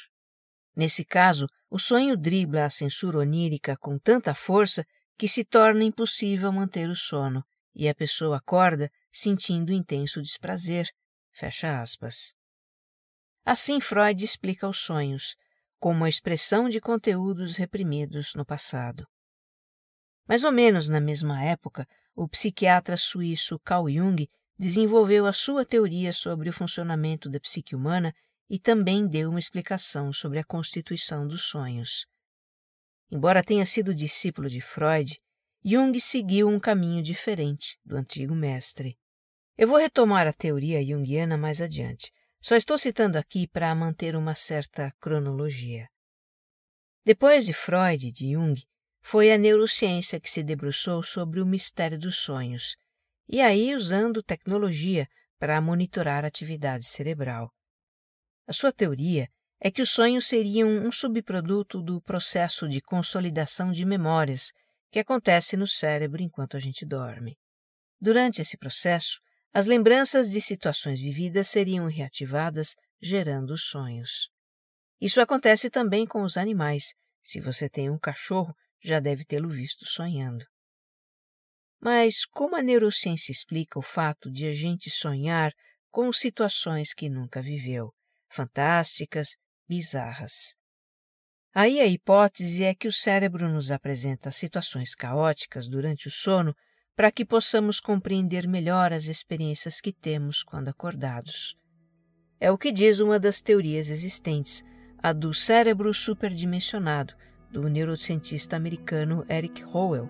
Nesse 0.75 1.05
caso, 1.05 1.47
o 1.71 1.79
sonho 1.79 2.17
dribla 2.17 2.65
a 2.65 2.71
censura 2.71 3.19
onírica 3.19 3.77
com 3.79 3.99
tanta 3.99 4.35
força 4.35 4.85
que 5.19 5.27
se 5.27 5.45
torna 5.45 5.85
impossível 5.85 6.53
manter 6.53 6.89
o 6.91 6.97
sono 6.97 7.43
e 7.75 7.89
a 7.89 7.95
pessoa 7.95 8.39
acorda 8.39 8.91
sentindo 9.11 9.73
intenso 9.73 10.21
desprazer. 10.21 10.87
Fecha 11.33 11.81
aspas. 11.81 12.35
Assim 13.45 13.81
Freud 13.81 14.25
explica 14.25 14.69
os 14.69 14.79
sonhos, 14.79 15.37
como 15.79 16.05
a 16.05 16.09
expressão 16.09 16.69
de 16.69 16.81
conteúdos 16.81 17.57
reprimidos 17.57 18.35
no 18.35 18.45
passado. 18.45 19.07
Mais 20.29 20.45
ou 20.45 20.53
menos 20.53 20.89
na 20.89 21.01
mesma 21.01 21.43
época, 21.43 21.87
o 22.15 22.27
psiquiatra 22.29 22.97
suíço 22.97 23.59
Carl 23.61 23.89
Jung 23.89 24.29
desenvolveu 24.59 25.27
a 25.27 25.33
sua 25.33 25.65
teoria 25.65 26.13
sobre 26.13 26.49
o 26.49 26.53
funcionamento 26.53 27.29
da 27.29 27.39
psique 27.39 27.77
humana 27.77 28.15
e 28.49 28.59
também 28.59 29.07
deu 29.07 29.31
uma 29.31 29.39
explicação 29.39 30.13
sobre 30.13 30.39
a 30.39 30.45
constituição 30.45 31.27
dos 31.27 31.45
sonhos. 31.45 32.07
Embora 33.11 33.43
tenha 33.43 33.67
sido 33.67 33.95
discípulo 33.95 34.49
de 34.49 34.61
Freud, 34.61 35.21
Jung 35.65 35.99
seguiu 36.01 36.49
um 36.49 36.59
caminho 36.59 37.03
diferente 37.03 37.79
do 37.85 37.97
antigo 37.97 38.35
mestre. 38.35 38.99
Eu 39.57 39.69
vou 39.69 39.79
retomar 39.79 40.27
a 40.27 40.33
teoria 40.33 40.85
junguiana 40.85 41.37
mais 41.37 41.61
adiante, 41.61 42.13
só 42.41 42.57
estou 42.57 42.79
citando 42.79 43.19
aqui 43.19 43.47
para 43.47 43.75
manter 43.75 44.15
uma 44.15 44.35
certa 44.35 44.93
cronologia. 45.01 45.89
Depois 47.05 47.47
de 47.47 47.53
Freud 47.53 48.07
e 48.07 48.13
de 48.13 48.33
Jung, 48.33 48.61
foi 49.09 49.31
a 49.31 49.39
neurociência 49.39 50.19
que 50.19 50.29
se 50.29 50.43
debruçou 50.43 51.01
sobre 51.01 51.41
o 51.41 51.47
mistério 51.47 51.97
dos 51.97 52.17
sonhos, 52.17 52.77
e 53.29 53.41
aí 53.41 53.73
usando 53.73 54.21
tecnologia 54.21 55.07
para 55.39 55.61
monitorar 55.61 56.25
a 56.25 56.27
atividade 56.27 56.85
cerebral. 56.87 57.53
A 58.49 58.53
sua 58.53 58.73
teoria 58.73 59.29
é 59.61 59.71
que 59.71 59.81
os 59.81 59.91
sonhos 59.91 60.27
seriam 60.27 60.69
um 60.69 60.91
subproduto 60.91 61.81
do 61.81 62.03
processo 62.03 62.69
de 62.69 62.81
consolidação 62.81 63.71
de 63.71 63.85
memórias 63.85 64.51
que 64.91 64.99
acontece 64.99 65.57
no 65.57 65.69
cérebro 65.69 66.21
enquanto 66.21 66.57
a 66.57 66.61
gente 66.61 66.85
dorme. 66.85 67.37
Durante 68.01 68.43
esse 68.43 68.57
processo, 68.59 69.21
as 69.55 69.69
lembranças 69.69 70.29
de 70.29 70.41
situações 70.41 71.01
vividas 71.01 71.47
seriam 71.47 71.87
reativadas, 71.87 72.75
gerando 73.01 73.57
sonhos. 73.57 74.31
Isso 75.01 75.21
acontece 75.21 75.71
também 75.71 76.07
com 76.07 76.23
os 76.23 76.37
animais. 76.37 76.93
Se 77.23 77.41
você 77.41 77.69
tem 77.69 77.89
um 77.89 77.99
cachorro, 77.99 78.53
já 78.83 79.01
deve 79.01 79.25
tê-lo 79.25 79.49
visto 79.49 79.87
sonhando. 79.87 80.45
Mas 81.81 82.25
como 82.25 82.57
a 82.57 82.63
neurociência 82.63 83.33
explica 83.33 83.79
o 83.79 83.83
fato 83.83 84.31
de 84.31 84.47
a 84.47 84.53
gente 84.53 84.91
sonhar 84.91 85.53
com 85.91 86.13
situações 86.13 86.93
que 86.93 87.09
nunca 87.09 87.43
viveu, 87.43 87.93
fantásticas, 88.29 89.37
bizarras? 89.69 90.57
Aí 91.55 91.81
a 91.81 91.87
hipótese 91.87 92.65
é 92.65 92.75
que 92.75 92.87
o 92.87 92.93
cérebro 92.93 93.49
nos 93.49 93.71
apresenta 93.71 94.31
situações 94.31 94.95
caóticas 94.95 95.69
durante 95.69 96.07
o 96.07 96.11
sono 96.11 96.55
para 96.95 97.11
que 97.13 97.25
possamos 97.25 97.81
compreender 97.81 98.47
melhor 98.49 98.93
as 98.93 99.05
experiências 99.05 99.81
que 99.81 99.93
temos 99.93 100.43
quando 100.43 100.69
acordados. 100.69 101.57
É 102.39 102.51
o 102.51 102.59
que 102.59 102.73
diz 102.73 103.01
uma 103.01 103.19
das 103.19 103.41
teorias 103.41 103.89
existentes, 103.89 104.63
a 105.03 105.13
do 105.13 105.33
cérebro 105.33 105.93
superdimensionado, 105.95 107.15
do 107.51 107.69
neurocientista 107.69 108.57
americano 108.57 109.25
Eric 109.29 109.65
Howell, 109.65 110.09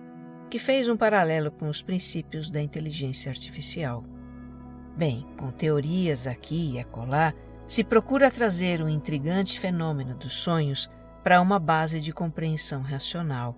que 0.49 0.59
fez 0.59 0.89
um 0.89 0.97
paralelo 0.97 1.51
com 1.51 1.67
os 1.67 1.81
princípios 1.81 2.49
da 2.49 2.61
inteligência 2.61 3.29
artificial. 3.29 4.03
Bem, 4.95 5.25
com 5.37 5.51
teorias 5.51 6.27
aqui 6.27 6.73
e 6.73 6.79
acolá, 6.79 7.33
se 7.67 7.83
procura 7.83 8.31
trazer 8.31 8.81
o 8.81 8.89
intrigante 8.89 9.59
fenômeno 9.59 10.15
dos 10.15 10.35
sonhos 10.35 10.89
para 11.23 11.41
uma 11.41 11.59
base 11.59 11.99
de 11.99 12.13
compreensão 12.13 12.81
racional 12.81 13.57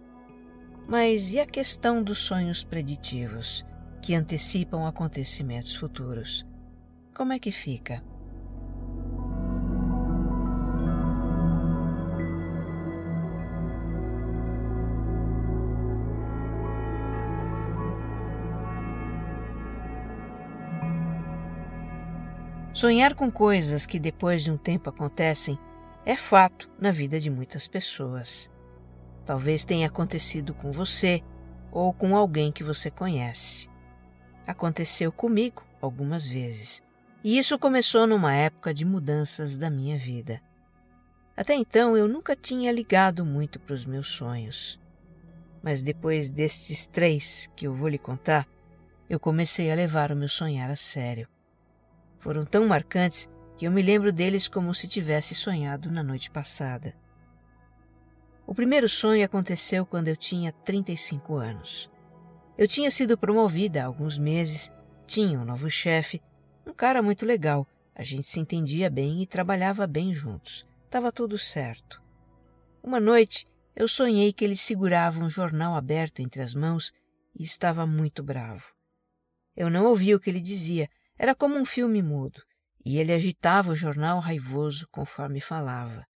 mas 0.90 1.32
e 1.32 1.40
a 1.40 1.46
questão 1.46 2.02
dos 2.02 2.18
sonhos 2.18 2.64
preditivos, 2.64 3.64
que 4.02 4.16
antecipam 4.16 4.88
acontecimentos 4.88 5.76
futuros? 5.76 6.44
Como 7.16 7.32
é 7.32 7.38
que 7.38 7.52
fica? 7.52 8.04
Sonhar 22.80 23.14
com 23.14 23.30
coisas 23.30 23.86
que 23.86 24.00
depois 24.00 24.42
de 24.42 24.50
um 24.50 24.56
tempo 24.56 24.90
acontecem 24.90 25.60
é 26.06 26.16
fato 26.16 26.70
na 26.80 26.92
vida 26.92 27.20
de 27.20 27.30
muitas 27.30 27.68
pessoas. 27.68 28.50
Talvez 29.26 29.66
tenha 29.66 29.88
acontecido 29.88 30.54
com 30.54 30.72
você 30.72 31.22
ou 31.74 31.92
com 31.92 32.16
alguém 32.16 32.54
que 32.54 32.64
você 32.64 32.90
conhece. 32.90 33.70
Aconteceu 34.48 35.12
comigo 35.12 35.62
algumas 35.82 36.26
vezes, 36.26 36.82
e 37.22 37.38
isso 37.38 37.60
começou 37.60 38.08
numa 38.08 38.34
época 38.34 38.74
de 38.74 38.86
mudanças 38.86 39.58
da 39.58 39.70
minha 39.70 39.98
vida. 39.98 40.40
Até 41.36 41.56
então 41.56 41.98
eu 41.98 42.08
nunca 42.08 42.34
tinha 42.34 42.72
ligado 42.72 43.26
muito 43.26 43.60
para 43.60 43.76
os 43.76 43.84
meus 43.84 44.08
sonhos. 44.08 44.80
Mas 45.62 45.84
depois 45.84 46.30
destes 46.30 46.88
três 46.88 47.52
que 47.58 47.68
eu 47.68 47.74
vou 47.74 47.90
lhe 47.90 48.00
contar, 48.00 48.48
eu 49.10 49.20
comecei 49.20 49.70
a 49.70 49.76
levar 49.76 50.14
o 50.14 50.16
meu 50.16 50.30
sonhar 50.30 50.72
a 50.72 50.78
sério. 50.78 51.28
Foram 52.20 52.46
tão 52.46 52.68
marcantes 52.68 53.28
que 53.58 53.66
eu 53.66 53.72
me 53.72 53.82
lembro 53.82 54.12
deles 54.12 54.48
como 54.48 54.74
se 54.74 54.88
tivesse 54.88 55.34
sonhado 55.34 55.92
na 55.92 56.04
noite 56.04 56.30
passada. 56.30 56.94
O 58.46 58.54
primeiro 58.54 58.90
sonho 58.90 59.26
aconteceu 59.26 59.86
quando 59.86 60.08
eu 60.08 60.18
tinha 60.18 60.52
35 60.52 61.36
anos. 61.36 61.90
Eu 62.58 62.68
tinha 62.68 62.92
sido 62.92 63.18
promovida 63.18 63.82
há 63.82 63.86
alguns 63.86 64.18
meses, 64.18 64.72
tinha 65.08 65.40
um 65.40 65.46
novo 65.46 65.70
chefe, 65.70 66.22
um 66.66 66.74
cara 66.74 67.02
muito 67.02 67.26
legal, 67.26 67.68
a 67.96 68.04
gente 68.04 68.28
se 68.28 68.40
entendia 68.40 68.90
bem 68.90 69.22
e 69.22 69.28
trabalhava 69.28 69.86
bem 69.88 70.14
juntos. 70.14 70.66
Estava 70.86 71.12
tudo 71.12 71.38
certo. 71.38 72.02
Uma 72.82 73.00
noite, 73.00 73.46
eu 73.76 73.88
sonhei 73.88 74.34
que 74.34 74.44
ele 74.44 74.56
segurava 74.56 75.20
um 75.20 75.30
jornal 75.30 75.76
aberto 75.76 76.22
entre 76.22 76.42
as 76.42 76.54
mãos 76.54 76.92
e 77.38 77.44
estava 77.44 77.86
muito 77.86 78.24
bravo. 78.24 78.64
Eu 79.56 79.70
não 79.70 79.86
ouvia 79.86 80.16
o 80.16 80.20
que 80.20 80.30
ele 80.30 80.42
dizia, 80.42 80.90
era 81.20 81.36
como 81.36 81.58
um 81.58 81.66
filme 81.66 82.02
mudo, 82.02 82.42
e 82.86 82.98
ele 82.98 83.12
agitava 83.12 83.74
o 83.74 83.76
jornal 83.76 84.22
raivoso 84.22 84.88
conforme 84.90 85.42
falava. 85.42 86.08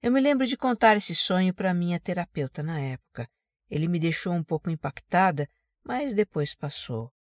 Eu 0.00 0.10
me 0.10 0.18
lembro 0.18 0.46
de 0.46 0.56
contar 0.56 0.96
esse 0.96 1.14
sonho 1.14 1.52
para 1.54 1.74
minha 1.74 2.00
terapeuta 2.00 2.62
na 2.62 2.80
época. 2.80 3.28
Ele 3.68 3.86
me 3.86 3.98
deixou 3.98 4.32
um 4.32 4.42
pouco 4.42 4.70
impactada, 4.70 5.46
mas 5.84 6.14
depois 6.14 6.54
passou. 6.54 7.12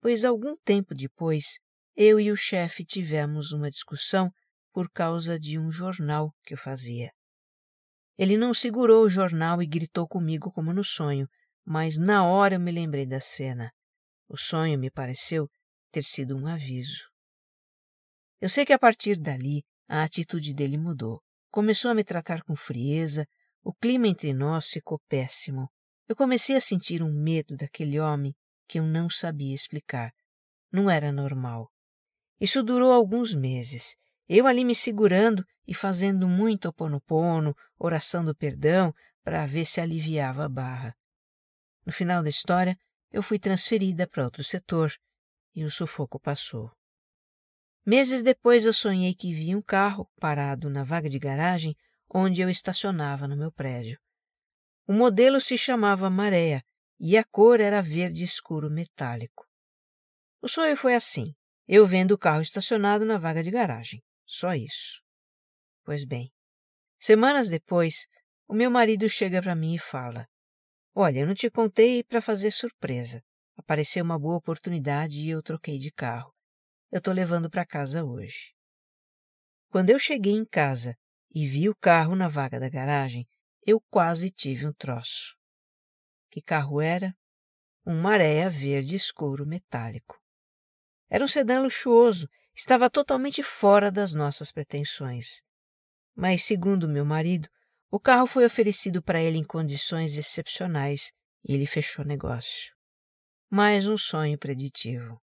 Pois 0.00 0.24
algum 0.24 0.56
tempo 0.56 0.96
depois, 0.96 1.58
eu 1.94 2.18
e 2.18 2.32
o 2.32 2.36
chefe 2.36 2.84
tivemos 2.84 3.52
uma 3.52 3.70
discussão 3.70 4.32
por 4.72 4.90
causa 4.90 5.38
de 5.38 5.60
um 5.60 5.70
jornal 5.70 6.34
que 6.42 6.54
eu 6.54 6.58
fazia. 6.58 7.12
Ele 8.18 8.36
não 8.36 8.52
segurou 8.52 9.04
o 9.04 9.08
jornal 9.08 9.62
e 9.62 9.66
gritou 9.66 10.08
comigo 10.08 10.50
como 10.50 10.72
no 10.72 10.82
sonho, 10.82 11.28
mas 11.64 11.98
na 11.98 12.24
hora 12.24 12.56
eu 12.56 12.60
me 12.60 12.72
lembrei 12.72 13.06
da 13.06 13.20
cena. 13.20 13.70
O 14.28 14.36
sonho 14.36 14.78
me 14.78 14.90
pareceu 14.90 15.48
ter 15.90 16.04
sido 16.04 16.36
um 16.36 16.46
aviso. 16.46 17.10
Eu 18.40 18.48
sei 18.48 18.64
que 18.64 18.72
a 18.72 18.78
partir 18.78 19.16
dali 19.16 19.62
a 19.88 20.02
atitude 20.02 20.54
dele 20.54 20.78
mudou. 20.78 21.20
Começou 21.50 21.90
a 21.90 21.94
me 21.94 22.04
tratar 22.04 22.42
com 22.42 22.54
frieza, 22.54 23.26
o 23.62 23.74
clima 23.74 24.08
entre 24.08 24.32
nós 24.32 24.68
ficou 24.68 25.00
péssimo. 25.08 25.68
Eu 26.08 26.16
comecei 26.16 26.56
a 26.56 26.60
sentir 26.60 27.02
um 27.02 27.12
medo 27.12 27.56
daquele 27.56 28.00
homem 28.00 28.34
que 28.68 28.78
eu 28.78 28.84
não 28.84 29.10
sabia 29.10 29.54
explicar. 29.54 30.12
Não 30.72 30.88
era 30.88 31.12
normal. 31.12 31.68
Isso 32.40 32.62
durou 32.62 32.92
alguns 32.92 33.34
meses. 33.34 33.96
Eu 34.28 34.46
ali 34.46 34.64
me 34.64 34.74
segurando 34.74 35.44
e 35.66 35.74
fazendo 35.74 36.26
muito 36.26 36.68
oponopono, 36.68 37.54
oração 37.78 38.24
do 38.24 38.34
perdão, 38.34 38.94
para 39.22 39.44
ver 39.44 39.64
se 39.64 39.80
aliviava 39.80 40.44
a 40.44 40.48
barra. 40.48 40.94
No 41.84 41.92
final 41.92 42.22
da 42.22 42.30
história, 42.30 42.76
eu 43.10 43.22
fui 43.22 43.38
transferida 43.38 44.06
para 44.06 44.24
outro 44.24 44.44
setor 44.44 44.92
e 45.54 45.64
o 45.64 45.70
sufoco 45.70 46.18
passou. 46.18 46.70
Meses 47.84 48.22
depois 48.22 48.64
eu 48.66 48.72
sonhei 48.72 49.14
que 49.14 49.32
vi 49.32 49.54
um 49.56 49.62
carro 49.62 50.10
parado 50.20 50.68
na 50.68 50.84
vaga 50.84 51.08
de 51.08 51.18
garagem 51.18 51.74
onde 52.08 52.40
eu 52.40 52.50
estacionava 52.50 53.26
no 53.26 53.36
meu 53.36 53.50
prédio. 53.50 53.98
O 54.86 54.92
modelo 54.92 55.40
se 55.40 55.56
chamava 55.56 56.10
Maréia 56.10 56.62
e 56.98 57.16
a 57.16 57.24
cor 57.24 57.60
era 57.60 57.80
verde 57.80 58.24
escuro 58.24 58.70
metálico. 58.70 59.46
O 60.42 60.48
sonho 60.48 60.76
foi 60.76 60.94
assim: 60.94 61.34
eu 61.72 61.86
vendo 61.86 62.12
o 62.12 62.18
carro 62.18 62.42
estacionado 62.42 63.04
na 63.04 63.16
vaga 63.16 63.44
de 63.44 63.50
garagem. 63.50 64.02
Só 64.26 64.54
isso. 64.54 65.00
Pois 65.84 66.04
bem, 66.04 66.32
semanas 66.98 67.48
depois, 67.48 68.08
o 68.48 68.54
meu 68.54 68.70
marido 68.70 69.08
chega 69.08 69.40
para 69.40 69.54
mim 69.54 69.76
e 69.76 69.78
fala: 69.78 70.26
Olha, 70.92 71.20
eu 71.20 71.26
não 71.28 71.34
te 71.34 71.48
contei 71.48 72.02
para 72.02 72.20
fazer 72.20 72.50
surpresa. 72.50 73.22
Apareceu 73.60 74.02
uma 74.02 74.18
boa 74.18 74.36
oportunidade 74.36 75.20
e 75.20 75.30
eu 75.30 75.42
troquei 75.42 75.78
de 75.78 75.92
carro 75.92 76.34
eu 76.90 76.98
estou 76.98 77.14
levando 77.14 77.48
para 77.48 77.64
casa 77.64 78.04
hoje. 78.04 78.52
Quando 79.68 79.90
eu 79.90 79.98
cheguei 79.98 80.32
em 80.32 80.44
casa 80.44 80.96
e 81.32 81.46
vi 81.46 81.68
o 81.68 81.76
carro 81.76 82.16
na 82.16 82.26
vaga 82.26 82.58
da 82.58 82.68
garagem, 82.68 83.28
eu 83.64 83.80
quase 83.88 84.30
tive 84.30 84.66
um 84.66 84.72
troço. 84.72 85.36
Que 86.28 86.42
carro 86.42 86.80
era? 86.80 87.14
Um 87.86 88.00
maréia 88.00 88.50
verde 88.50 88.96
escuro 88.96 89.46
metálico. 89.46 90.20
Era 91.08 91.24
um 91.24 91.28
sedã 91.28 91.62
luxuoso, 91.62 92.28
estava 92.54 92.90
totalmente 92.90 93.42
fora 93.42 93.90
das 93.90 94.12
nossas 94.12 94.50
pretensões. 94.50 95.42
Mas, 96.14 96.42
segundo 96.42 96.88
meu 96.88 97.04
marido, 97.04 97.48
o 97.90 98.00
carro 98.00 98.26
foi 98.26 98.44
oferecido 98.44 99.00
para 99.00 99.22
ele 99.22 99.38
em 99.38 99.44
condições 99.44 100.16
excepcionais 100.16 101.12
e 101.44 101.54
ele 101.54 101.66
fechou 101.66 102.04
negócio. 102.04 102.79
Mais 103.52 103.84
um 103.88 103.98
sonho 103.98 104.38
preditivo. 104.38 105.20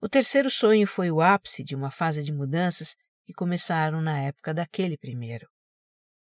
O 0.00 0.08
terceiro 0.08 0.50
sonho 0.50 0.88
foi 0.88 1.08
o 1.08 1.20
ápice 1.20 1.62
de 1.62 1.76
uma 1.76 1.88
fase 1.88 2.20
de 2.20 2.32
mudanças 2.32 2.96
que 3.24 3.32
começaram 3.32 4.02
na 4.02 4.18
época 4.18 4.52
daquele 4.52 4.98
primeiro. 4.98 5.46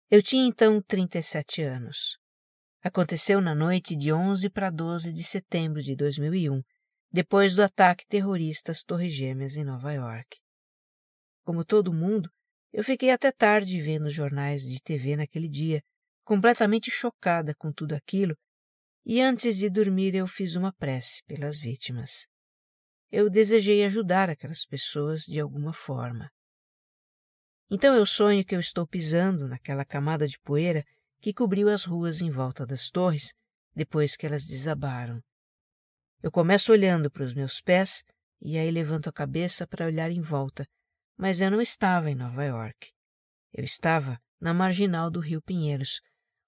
Eu 0.10 0.23
tinha 0.23 0.47
então 0.47 0.82
37 0.82 1.62
anos. 1.62 2.17
Aconteceu 2.82 3.41
na 3.41 3.54
noite 3.54 3.97
de 3.97 4.13
11 4.13 4.50
para 4.50 4.69
12 4.69 5.12
de 5.12 5.26
setembro 5.26 5.84
de 5.84 5.93
2001, 5.93 6.62
depois 7.12 7.54
do 7.54 7.63
ataque 7.63 8.08
terrorista 8.08 8.71
às 8.71 8.82
Torres 8.82 9.13
Gêmeas 9.13 9.58
em 9.58 9.65
Nova 9.65 9.91
York. 9.91 10.38
Como 11.43 11.65
todo 11.65 11.93
mundo, 11.93 12.32
eu 12.71 12.82
fiquei 12.82 13.12
até 13.12 13.30
tarde 13.30 13.82
vendo 13.82 14.06
os 14.06 14.13
jornais 14.13 14.62
de 14.62 14.82
TV 14.82 15.17
naquele 15.17 15.50
dia, 15.50 15.84
completamente 16.23 16.89
chocada 16.89 17.54
com 17.56 17.73
tudo 17.73 17.93
aquilo, 17.93 18.38
e 19.08 19.22
antes 19.22 19.58
de 19.58 19.70
dormir 19.70 20.13
eu 20.13 20.28
fiz 20.28 20.56
uma 20.56 20.72
prece 20.74 21.24
pelas 21.26 21.60
vítimas 21.60 22.28
eu 23.12 23.30
desejei 23.30 23.86
ajudar 23.86 24.30
aquelas 24.30 24.65
pessoas 24.65 25.24
de 25.24 25.39
alguma 25.39 25.72
forma. 25.72 26.30
Então 27.70 27.96
eu 27.96 28.06
sonho 28.06 28.46
que 28.46 28.56
eu 28.56 28.60
estou 28.60 28.86
pisando 28.86 29.48
naquela 29.48 29.86
camada 29.86 30.28
de 30.28 30.39
poeira 30.39 30.84
que 31.20 31.34
cobriu 31.34 31.70
as 31.70 31.86
ruas 31.86 32.22
em 32.22 32.30
volta 32.30 32.65
das 32.65 32.89
torres 32.89 33.34
depois 33.76 34.15
que 34.15 34.26
elas 34.26 34.46
desabaram. 34.46 35.22
Eu 36.22 36.32
começo 36.32 36.72
olhando 36.72 37.10
para 37.10 37.24
os 37.24 37.34
meus 37.34 37.62
pés 37.62 38.04
e 38.41 38.58
aí 38.58 38.70
levanto 38.72 39.10
a 39.10 39.13
cabeça 39.13 39.65
para 39.65 39.86
olhar 39.86 40.12
em 40.12 40.22
volta, 40.22 40.67
mas 41.17 41.41
eu 41.41 41.50
não 41.50 41.62
estava 41.62 42.10
em 42.10 42.15
Nova 42.15 42.43
York. 42.43 42.91
Eu 43.54 43.63
estava 43.63 44.20
na 44.39 44.54
marginal 44.54 45.10
do 45.10 45.20
Rio 45.20 45.41
Pinheiros, 45.41 46.02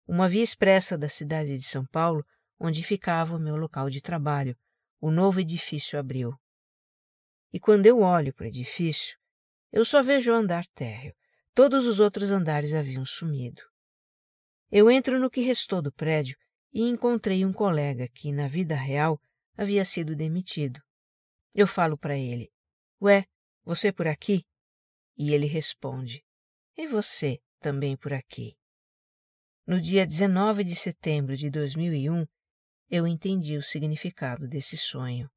uma 0.06 0.28
via 0.28 0.44
expressa 0.44 0.98
da 0.98 1.10
cidade 1.10 1.56
de 1.58 1.64
São 1.64 1.86
Paulo, 1.86 2.26
onde 2.60 2.84
ficava 2.84 3.36
o 3.36 3.40
meu 3.40 3.56
local 3.56 3.90
de 3.90 4.02
trabalho, 4.02 4.58
o 5.00 5.10
novo 5.10 5.40
edifício 5.40 5.98
Abril. 5.98 6.34
E 7.54 7.60
quando 7.60 7.86
eu 7.86 8.02
olho 8.02 8.34
para 8.34 8.44
o 8.44 8.48
edifício, 8.48 9.18
eu 9.72 9.86
só 9.86 10.04
vejo 10.04 10.32
o 10.32 10.36
andar 10.36 10.66
térreo. 10.68 11.16
Todos 11.54 11.86
os 11.86 12.00
outros 12.00 12.32
andares 12.32 12.74
haviam 12.74 13.06
sumido. 13.06 13.62
Eu 14.72 14.90
entro 14.90 15.20
no 15.20 15.30
que 15.30 15.42
restou 15.42 15.82
do 15.82 15.92
prédio 15.92 16.38
e 16.72 16.84
encontrei 16.84 17.44
um 17.44 17.52
colega 17.52 18.08
que, 18.08 18.32
na 18.32 18.48
vida 18.48 18.76
real, 18.76 19.20
havia 19.58 19.84
sido 19.84 20.16
demitido. 20.16 20.80
Eu 21.54 21.66
falo 21.66 21.98
para 21.98 22.18
ele: 22.18 22.52
Ué, 23.02 23.26
você 23.64 23.92
por 23.92 24.08
aqui? 24.08 24.46
E 25.18 25.34
ele 25.34 25.48
responde: 25.48 26.24
E 26.78 26.88
você 26.88 27.40
também 27.60 27.98
por 27.98 28.14
aqui? 28.14 28.56
No 29.66 29.82
dia 29.82 30.06
19 30.06 30.64
de 30.64 30.76
setembro 30.76 31.36
de 31.36 31.50
2001, 31.50 32.26
eu 32.90 33.06
entendi 33.06 33.58
o 33.58 33.64
significado 33.64 34.48
desse 34.48 34.78
sonho. 34.78 35.30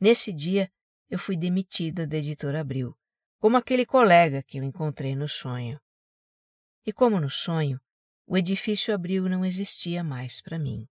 Nesse 0.00 0.32
dia, 0.32 0.70
eu 1.08 1.18
fui 1.18 1.36
demitida 1.36 2.06
da 2.06 2.16
editora 2.16 2.60
Abril, 2.60 2.96
como 3.38 3.56
aquele 3.56 3.86
colega 3.86 4.42
que 4.42 4.58
eu 4.58 4.64
encontrei 4.64 5.14
no 5.14 5.28
sonho. 5.28 5.80
E 6.84 6.92
como 6.92 7.20
no 7.20 7.30
sonho, 7.30 7.80
o 8.26 8.36
edifício 8.36 8.92
Abril 8.92 9.28
não 9.28 9.44
existia 9.44 10.02
mais 10.02 10.42
para 10.42 10.58
mim. 10.58 10.88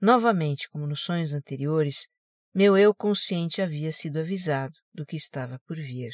Novamente, 0.00 0.68
como 0.68 0.86
nos 0.86 1.02
sonhos 1.02 1.32
anteriores, 1.32 2.06
meu 2.54 2.76
eu 2.76 2.94
consciente 2.94 3.62
havia 3.62 3.90
sido 3.92 4.18
avisado 4.18 4.78
do 4.92 5.06
que 5.06 5.16
estava 5.16 5.58
por 5.60 5.76
vir. 5.76 6.12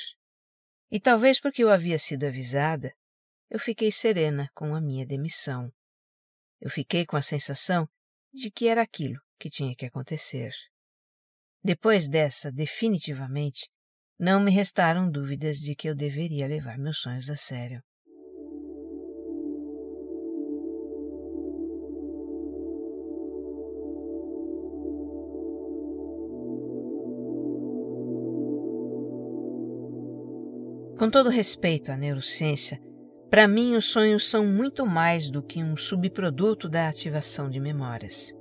E 0.90 1.00
talvez 1.00 1.40
porque 1.40 1.64
eu 1.64 1.70
havia 1.70 1.98
sido 1.98 2.24
avisada, 2.24 2.94
eu 3.50 3.58
fiquei 3.58 3.90
serena 3.90 4.48
com 4.54 4.74
a 4.74 4.80
minha 4.80 5.04
demissão. 5.04 5.72
Eu 6.60 6.70
fiquei 6.70 7.04
com 7.04 7.16
a 7.16 7.22
sensação 7.22 7.88
de 8.32 8.50
que 8.50 8.68
era 8.68 8.82
aquilo 8.82 9.20
que 9.38 9.50
tinha 9.50 9.74
que 9.74 9.86
acontecer. 9.86 10.52
Depois 11.62 12.08
dessa, 12.08 12.52
definitivamente, 12.52 13.68
não 14.18 14.40
me 14.40 14.50
restaram 14.50 15.10
dúvidas 15.10 15.58
de 15.58 15.74
que 15.74 15.88
eu 15.88 15.94
deveria 15.94 16.46
levar 16.46 16.78
meus 16.78 16.98
sonhos 16.98 17.30
a 17.30 17.36
sério. 17.36 17.82
Com 30.98 31.08
todo 31.08 31.30
respeito 31.30 31.92
à 31.92 31.96
neurociência, 31.96 32.80
para 33.30 33.46
mim 33.46 33.76
os 33.76 33.86
sonhos 33.86 34.28
são 34.28 34.46
muito 34.46 34.86
mais 34.86 35.30
do 35.30 35.42
que 35.42 35.62
um 35.62 35.76
subproduto 35.76 36.68
da 36.68 36.88
ativação 36.88 37.50
de 37.50 37.60
memórias. 37.60 38.34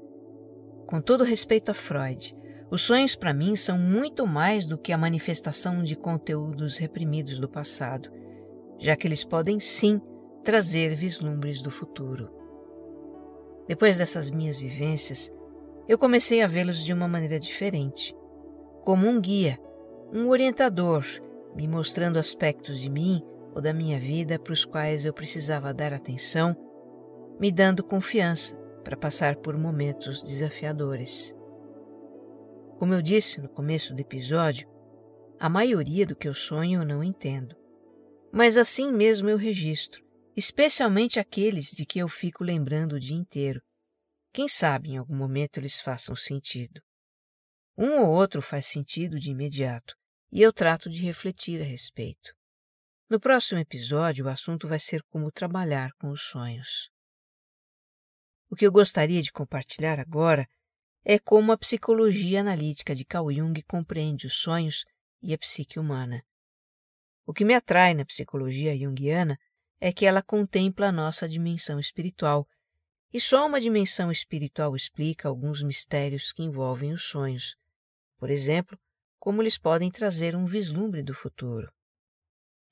Com 0.85 1.01
todo 1.01 1.23
respeito 1.23 1.71
a 1.71 1.73
Freud, 1.73 2.33
os 2.69 2.81
sonhos, 2.81 3.15
para 3.15 3.33
mim, 3.33 3.55
são 3.55 3.77
muito 3.77 4.27
mais 4.27 4.65
do 4.65 4.77
que 4.77 4.91
a 4.91 4.97
manifestação 4.97 5.81
de 5.81 5.95
conteúdos 5.95 6.77
reprimidos 6.77 7.39
do 7.39 7.47
passado, 7.47 8.09
já 8.77 8.95
que 8.95 9.07
eles 9.07 9.23
podem 9.23 9.59
sim 9.59 10.01
trazer 10.43 10.93
vislumbres 10.93 11.61
do 11.61 11.71
futuro. 11.71 12.29
Depois 13.67 13.97
dessas 13.97 14.29
minhas 14.29 14.59
vivências, 14.59 15.31
eu 15.87 15.97
comecei 15.97 16.41
a 16.41 16.47
vê-los 16.47 16.83
de 16.83 16.91
uma 16.91 17.07
maneira 17.07 17.39
diferente, 17.39 18.13
como 18.81 19.07
um 19.07 19.19
guia, 19.19 19.57
um 20.13 20.27
orientador, 20.27 21.05
me 21.55 21.67
mostrando 21.67 22.19
aspectos 22.19 22.79
de 22.79 22.89
mim 22.89 23.21
ou 23.57 23.61
da 23.61 23.73
minha 23.73 23.99
vida 23.99 24.37
para 24.37 24.53
os 24.53 24.63
quais 24.63 25.03
eu 25.03 25.11
precisava 25.11 25.73
dar 25.73 25.91
atenção, 25.91 26.55
me 27.39 27.51
dando 27.51 27.83
confiança 27.83 28.55
para 28.83 28.95
passar 28.95 29.35
por 29.37 29.57
momentos 29.57 30.21
desafiadores. 30.21 31.35
Como 32.77 32.93
eu 32.93 33.01
disse 33.01 33.41
no 33.41 33.49
começo 33.49 33.95
do 33.95 33.99
episódio, 33.99 34.69
a 35.39 35.49
maioria 35.49 36.05
do 36.05 36.15
que 36.15 36.27
eu 36.27 36.35
sonho 36.35 36.81
eu 36.81 36.85
não 36.85 37.03
entendo. 37.03 37.55
Mas 38.31 38.57
assim 38.57 38.91
mesmo 38.91 39.27
eu 39.27 39.37
registro, 39.37 40.05
especialmente 40.35 41.19
aqueles 41.19 41.71
de 41.71 41.83
que 41.83 41.97
eu 41.97 42.07
fico 42.07 42.43
lembrando 42.43 42.93
o 42.93 42.99
dia 42.99 43.17
inteiro, 43.17 43.59
Quem 44.31 44.47
sabe 44.47 44.91
em 44.91 44.97
algum 44.97 45.15
momento 45.15 45.59
eles 45.59 45.81
façam 45.81 46.15
sentido. 46.15 46.79
Um 47.75 48.03
ou 48.03 48.11
outro 48.11 48.39
faz 48.39 48.67
sentido 48.67 49.19
de 49.19 49.31
imediato, 49.31 49.95
e 50.31 50.43
eu 50.43 50.53
trato 50.53 50.91
de 50.91 51.01
refletir 51.01 51.59
a 51.59 51.65
respeito. 51.65 52.36
No 53.09 53.21
próximo 53.21 53.57
episódio, 53.57 54.25
o 54.25 54.29
assunto 54.29 54.67
vai 54.67 54.79
ser 54.79 55.01
como 55.03 55.31
trabalhar 55.31 55.93
com 55.93 56.09
os 56.09 56.23
sonhos. 56.23 56.91
O 58.49 58.55
que 58.55 58.67
eu 58.67 58.71
gostaria 58.71 59.21
de 59.21 59.31
compartilhar 59.31 59.97
agora 59.97 60.45
é 61.05 61.17
como 61.17 61.53
a 61.53 61.57
psicologia 61.57 62.41
analítica 62.41 62.93
de 62.93 63.05
Carl 63.05 63.31
Jung 63.31 63.61
compreende 63.63 64.27
os 64.27 64.35
sonhos 64.35 64.83
e 65.21 65.33
a 65.33 65.37
psique 65.37 65.79
humana. 65.79 66.21
O 67.25 67.33
que 67.33 67.45
me 67.45 67.53
atrai 67.53 67.93
na 67.93 68.03
psicologia 68.03 68.77
junguiana 68.77 69.39
é 69.79 69.93
que 69.93 70.05
ela 70.05 70.21
contempla 70.21 70.87
a 70.87 70.91
nossa 70.91 71.29
dimensão 71.29 71.79
espiritual, 71.79 72.45
e 73.13 73.21
só 73.21 73.47
uma 73.47 73.61
dimensão 73.61 74.11
espiritual 74.11 74.75
explica 74.75 75.29
alguns 75.29 75.63
mistérios 75.63 76.33
que 76.33 76.43
envolvem 76.43 76.91
os 76.91 77.03
sonhos. 77.05 77.55
Por 78.17 78.29
exemplo, 78.29 78.77
como 79.17 79.41
eles 79.41 79.57
podem 79.57 79.89
trazer 79.89 80.35
um 80.35 80.45
vislumbre 80.45 81.01
do 81.01 81.13
futuro. 81.13 81.71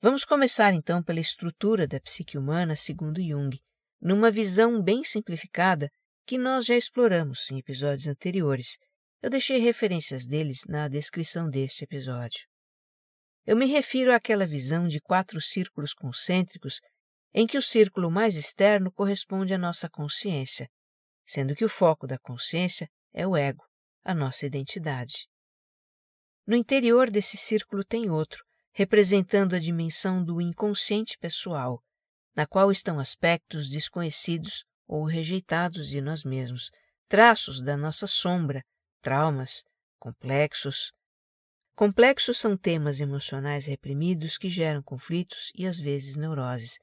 Vamos 0.02 0.26
começar 0.26 0.74
então 0.74 1.02
pela 1.02 1.20
estrutura 1.20 1.86
da 1.86 1.98
psique 1.98 2.36
humana 2.36 2.76
segundo 2.76 3.18
Jung, 3.20 3.58
numa 3.98 4.30
visão 4.30 4.82
bem 4.82 5.02
simplificada 5.02 5.90
que 6.26 6.36
nós 6.36 6.66
já 6.66 6.76
exploramos 6.76 7.50
em 7.50 7.58
episódios 7.58 8.06
anteriores. 8.06 8.76
Eu 9.22 9.30
deixei 9.30 9.58
referências 9.58 10.26
deles 10.26 10.60
na 10.68 10.86
descrição 10.86 11.48
deste 11.48 11.84
episódio. 11.84 12.46
Eu 13.46 13.56
me 13.56 13.64
refiro 13.64 14.12
àquela 14.12 14.46
visão 14.46 14.86
de 14.86 15.00
quatro 15.00 15.40
círculos 15.40 15.94
concêntricos 15.94 16.78
em 17.32 17.46
que 17.46 17.56
o 17.56 17.62
círculo 17.62 18.10
mais 18.10 18.36
externo 18.36 18.92
corresponde 18.92 19.54
à 19.54 19.58
nossa 19.58 19.88
consciência, 19.88 20.68
sendo 21.24 21.54
que 21.54 21.64
o 21.64 21.70
foco 21.70 22.06
da 22.06 22.18
consciência 22.18 22.86
é 23.14 23.26
o 23.26 23.34
ego, 23.34 23.64
a 24.04 24.14
nossa 24.14 24.44
identidade. 24.44 25.26
No 26.46 26.54
interior 26.54 27.10
desse 27.10 27.36
círculo 27.38 27.82
tem 27.82 28.10
outro, 28.10 28.45
representando 28.76 29.56
a 29.56 29.58
dimensão 29.58 30.22
do 30.22 30.38
inconsciente 30.38 31.16
pessoal, 31.16 31.82
na 32.34 32.46
qual 32.46 32.70
estão 32.70 33.00
aspectos 33.00 33.70
desconhecidos 33.70 34.66
ou 34.86 35.06
rejeitados 35.06 35.88
de 35.88 36.02
nós 36.02 36.24
mesmos, 36.24 36.70
traços 37.08 37.62
da 37.62 37.74
nossa 37.74 38.06
sombra, 38.06 38.62
traumas, 39.00 39.64
complexos. 39.98 40.92
Complexos 41.74 42.36
são 42.36 42.54
temas 42.54 43.00
emocionais 43.00 43.64
reprimidos 43.64 44.36
que 44.36 44.50
geram 44.50 44.82
conflitos 44.82 45.50
e 45.54 45.66
às 45.66 45.80
vezes 45.80 46.18
neuroses. 46.18 46.78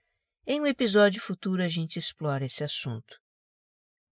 Em 0.48 0.60
um 0.60 0.66
episódio 0.66 1.22
futuro 1.22 1.62
a 1.62 1.68
gente 1.68 2.00
explora 2.00 2.44
esse 2.44 2.64
assunto. 2.64 3.20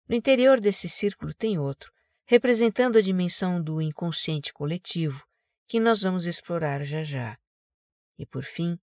No 0.07 0.15
interior 0.15 0.61
desse 0.61 0.87
círculo 0.87 1.33
tem 1.33 1.57
outro, 1.57 1.91
representando 2.27 2.99
a 2.99 3.01
dimensão 3.01 3.59
do 3.59 3.81
inconsciente 3.81 4.53
coletivo, 4.53 5.25
que 5.67 5.79
nós 5.79 6.03
vamos 6.03 6.27
explorar 6.27 6.83
já 6.83 7.03
já. 7.03 7.40
E 8.17 8.25
por 8.25 8.43
fim, 8.43 8.77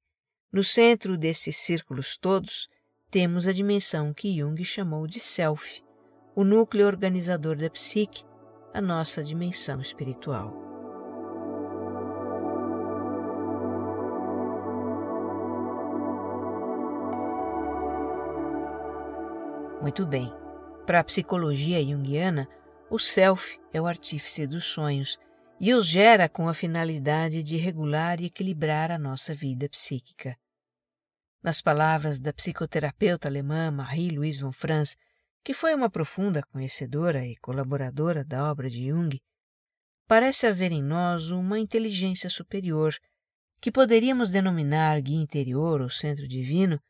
no 0.52 0.64
centro 0.64 1.16
desses 1.16 1.56
círculos 1.56 2.16
todos, 2.16 2.68
temos 3.10 3.46
a 3.46 3.52
dimensão 3.52 4.12
que 4.12 4.38
Jung 4.38 4.62
chamou 4.64 5.06
de 5.06 5.20
self, 5.20 5.82
o 6.34 6.44
núcleo 6.44 6.86
organizador 6.86 7.56
da 7.56 7.70
psique, 7.70 8.24
a 8.72 8.80
nossa 8.80 9.22
dimensão 9.24 9.80
espiritual. 9.80 10.68
Muito 19.80 20.06
bem. 20.06 20.32
Para 20.84 21.00
a 21.00 21.04
psicologia 21.04 21.82
junguiana, 21.82 22.48
o 22.90 22.98
self 22.98 23.58
é 23.72 23.80
o 23.80 23.86
artífice 23.86 24.46
dos 24.46 24.64
sonhos 24.64 25.18
e 25.60 25.74
os 25.74 25.86
gera 25.88 26.28
com 26.28 26.48
a 26.48 26.54
finalidade 26.54 27.42
de 27.42 27.56
regular 27.56 28.20
e 28.20 28.26
equilibrar 28.26 28.92
a 28.92 28.98
nossa 28.98 29.34
vida 29.34 29.68
psíquica. 29.68 30.36
Nas 31.42 31.60
palavras 31.60 32.20
da 32.20 32.32
psicoterapeuta 32.32 33.28
alemã 33.28 33.70
Marie-Louise 33.70 34.40
von 34.40 34.52
Franz, 34.52 34.96
que 35.42 35.52
foi 35.52 35.74
uma 35.74 35.90
profunda 35.90 36.42
conhecedora 36.52 37.26
e 37.26 37.36
colaboradora 37.36 38.24
da 38.24 38.48
obra 38.50 38.70
de 38.70 38.88
Jung, 38.88 39.18
parece 40.06 40.46
haver 40.46 40.72
em 40.72 40.82
nós 40.82 41.30
uma 41.30 41.58
inteligência 41.58 42.30
superior, 42.30 42.94
que 43.60 43.72
poderíamos 43.72 44.30
denominar 44.30 45.00
guia 45.00 45.20
interior 45.20 45.80
ou 45.80 45.90
centro 45.90 46.28
divino, 46.28 46.80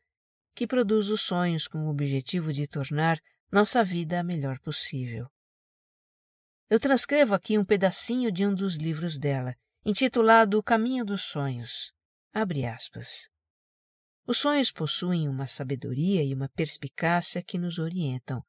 que 0.53 0.67
produz 0.67 1.09
os 1.09 1.21
sonhos 1.21 1.67
com 1.67 1.85
o 1.85 1.89
objetivo 1.89 2.53
de 2.53 2.67
tornar 2.67 3.19
nossa 3.51 3.83
vida 3.83 4.19
a 4.19 4.23
melhor 4.23 4.59
possível. 4.59 5.27
Eu 6.69 6.79
transcrevo 6.79 7.33
aqui 7.33 7.57
um 7.57 7.65
pedacinho 7.65 8.31
de 8.31 8.45
um 8.45 8.53
dos 8.53 8.75
livros 8.75 9.17
dela, 9.17 9.55
intitulado 9.83 10.59
O 10.59 10.63
Caminho 10.63 11.03
dos 11.03 11.23
Sonhos. 11.23 11.91
Abre 12.31 12.63
aspas. 12.63 13.27
Os 14.27 14.37
sonhos 14.37 14.71
possuem 14.71 15.27
uma 15.27 15.47
sabedoria 15.47 16.23
e 16.23 16.31
uma 16.31 16.47
perspicácia 16.49 17.41
que 17.41 17.57
nos 17.57 17.79
orientam. 17.79 18.45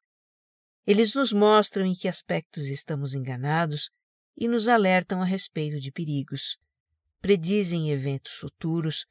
Eles 0.85 1.15
nos 1.15 1.33
mostram 1.33 1.83
em 1.83 1.95
que 1.95 2.07
aspectos 2.07 2.67
estamos 2.67 3.15
enganados 3.15 3.89
e 4.37 4.47
nos 4.47 4.67
alertam 4.67 5.19
a 5.19 5.25
respeito 5.25 5.79
de 5.79 5.91
perigos. 5.91 6.59
Predizem 7.21 7.89
eventos 7.89 8.33
futuros, 8.33 9.07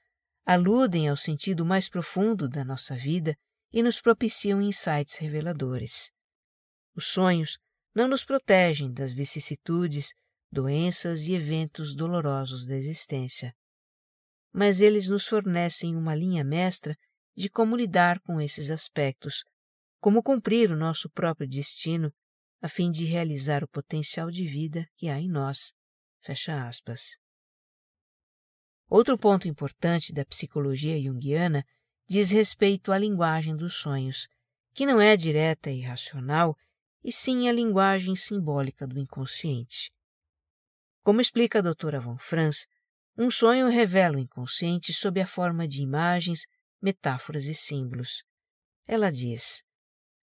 aludem 0.47 1.09
ao 1.09 1.17
sentido 1.17 1.67
mais 1.67 1.89
profundo 1.89 2.49
da 2.49 2.65
nossa 2.65 2.95
vida 2.95 3.37
e 3.73 3.83
nos 3.83 4.01
propiciam 4.01 4.63
insights 4.63 5.17
reveladores. 5.17 6.13
Os 6.95 7.07
sonhos 7.07 7.59
não 7.95 8.09
nos 8.09 8.25
protegem 8.25 8.93
das 8.93 9.13
vicissitudes, 9.13 10.13
doenças 10.51 11.23
e 11.23 11.35
eventos 11.35 11.95
dolorosos 11.95 12.67
da 12.67 12.77
existência 12.77 13.55
mas 14.53 14.81
eles 14.81 15.09
nos 15.09 15.27
fornecem 15.27 15.97
uma 15.97 16.15
linha 16.15 16.45
mestra 16.45 16.97
de 17.37 17.49
como 17.49 17.77
lidar 17.77 18.21
com 18.21 18.41
esses 18.41 18.71
aspectos, 18.71 19.45
como 20.01 20.23
cumprir 20.23 20.71
o 20.71 20.77
nosso 20.77 21.09
próprio 21.11 21.49
destino 21.49 22.13
a 22.61 22.69
fim 22.69 22.91
de 22.91 23.05
realizar 23.05 23.65
o 23.65 23.69
potencial 23.69 24.31
de 24.31 24.47
vida 24.47 24.87
que 24.97 25.09
há 25.09 25.19
em 25.19 25.29
nós. 25.29 25.73
Fecha 26.23 26.67
aspas. 26.67 27.17
Outro 28.89 29.17
ponto 29.17 29.49
importante 29.49 30.13
da 30.13 30.25
psicologia 30.27 31.01
junguiana 31.01 31.65
diz 32.07 32.31
respeito 32.31 32.93
à 32.93 32.99
linguagem 32.99 33.57
dos 33.57 33.77
sonhos, 33.77 34.27
que 34.75 34.85
não 34.85 35.01
é 35.01 35.17
direta 35.17 35.71
e 35.71 35.81
racional, 35.81 36.57
e 37.03 37.13
sim 37.13 37.49
a 37.49 37.53
linguagem 37.53 38.15
simbólica 38.15 38.87
do 38.87 38.99
inconsciente. 38.99 39.91
Como 41.03 41.21
explica 41.21 41.59
a 41.59 41.63
doutora 41.63 41.99
Von 41.99 42.19
Franz, 42.19 42.67
um 43.17 43.31
sonho 43.31 43.69
revela 43.69 44.17
o 44.17 44.21
inconsciente 44.21 44.93
sob 44.93 45.21
a 45.21 45.27
forma 45.27 45.67
de 45.67 45.83
imagens, 45.83 46.47
metáforas 46.81 47.47
e 47.47 47.55
símbolos. 47.55 48.23
Ela 48.87 49.11
diz: 49.11 49.63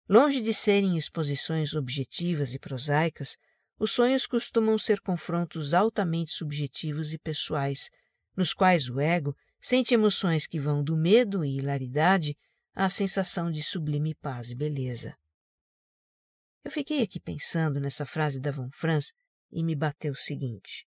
Longe 0.10 0.42
de 0.42 0.54
serem 0.54 0.98
exposições 0.98 1.74
objetivas 1.74 2.54
e 2.54 2.60
prosaicas, 2.60 3.38
os 3.80 3.92
sonhos 3.92 4.26
costumam 4.26 4.78
ser 4.78 5.00
confrontos 5.02 5.74
altamente 5.74 6.32
subjetivos 6.32 7.14
e 7.14 7.18
pessoais, 7.18 7.90
nos 8.36 8.54
quais 8.54 8.90
o 8.90 9.00
ego 9.00 9.36
sente 9.60 9.94
emoções 9.94 10.48
que 10.48 10.60
vão 10.60 10.84
do 10.84 10.96
medo 10.96 11.44
e 11.44 11.58
hilaridade 11.58 12.38
à 12.74 12.90
sensação 12.90 13.52
de 13.52 13.62
sublime 13.62 14.16
paz 14.16 14.50
e 14.50 14.56
beleza. 14.56 15.16
Eu 16.68 16.72
fiquei 16.72 17.02
aqui 17.02 17.18
pensando 17.18 17.80
nessa 17.80 18.06
frase 18.06 18.42
da 18.42 18.52
Von 18.52 18.70
Franz 18.74 19.14
e 19.50 19.64
me 19.64 19.74
bateu 19.74 20.12
o 20.12 20.18
seguinte: 20.18 20.86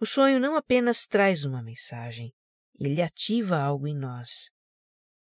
o 0.00 0.04
sonho 0.04 0.40
não 0.40 0.56
apenas 0.56 1.06
traz 1.06 1.44
uma 1.44 1.62
mensagem, 1.62 2.34
ele 2.76 3.00
ativa 3.00 3.58
algo 3.58 3.86
em 3.86 3.96
nós. 3.96 4.50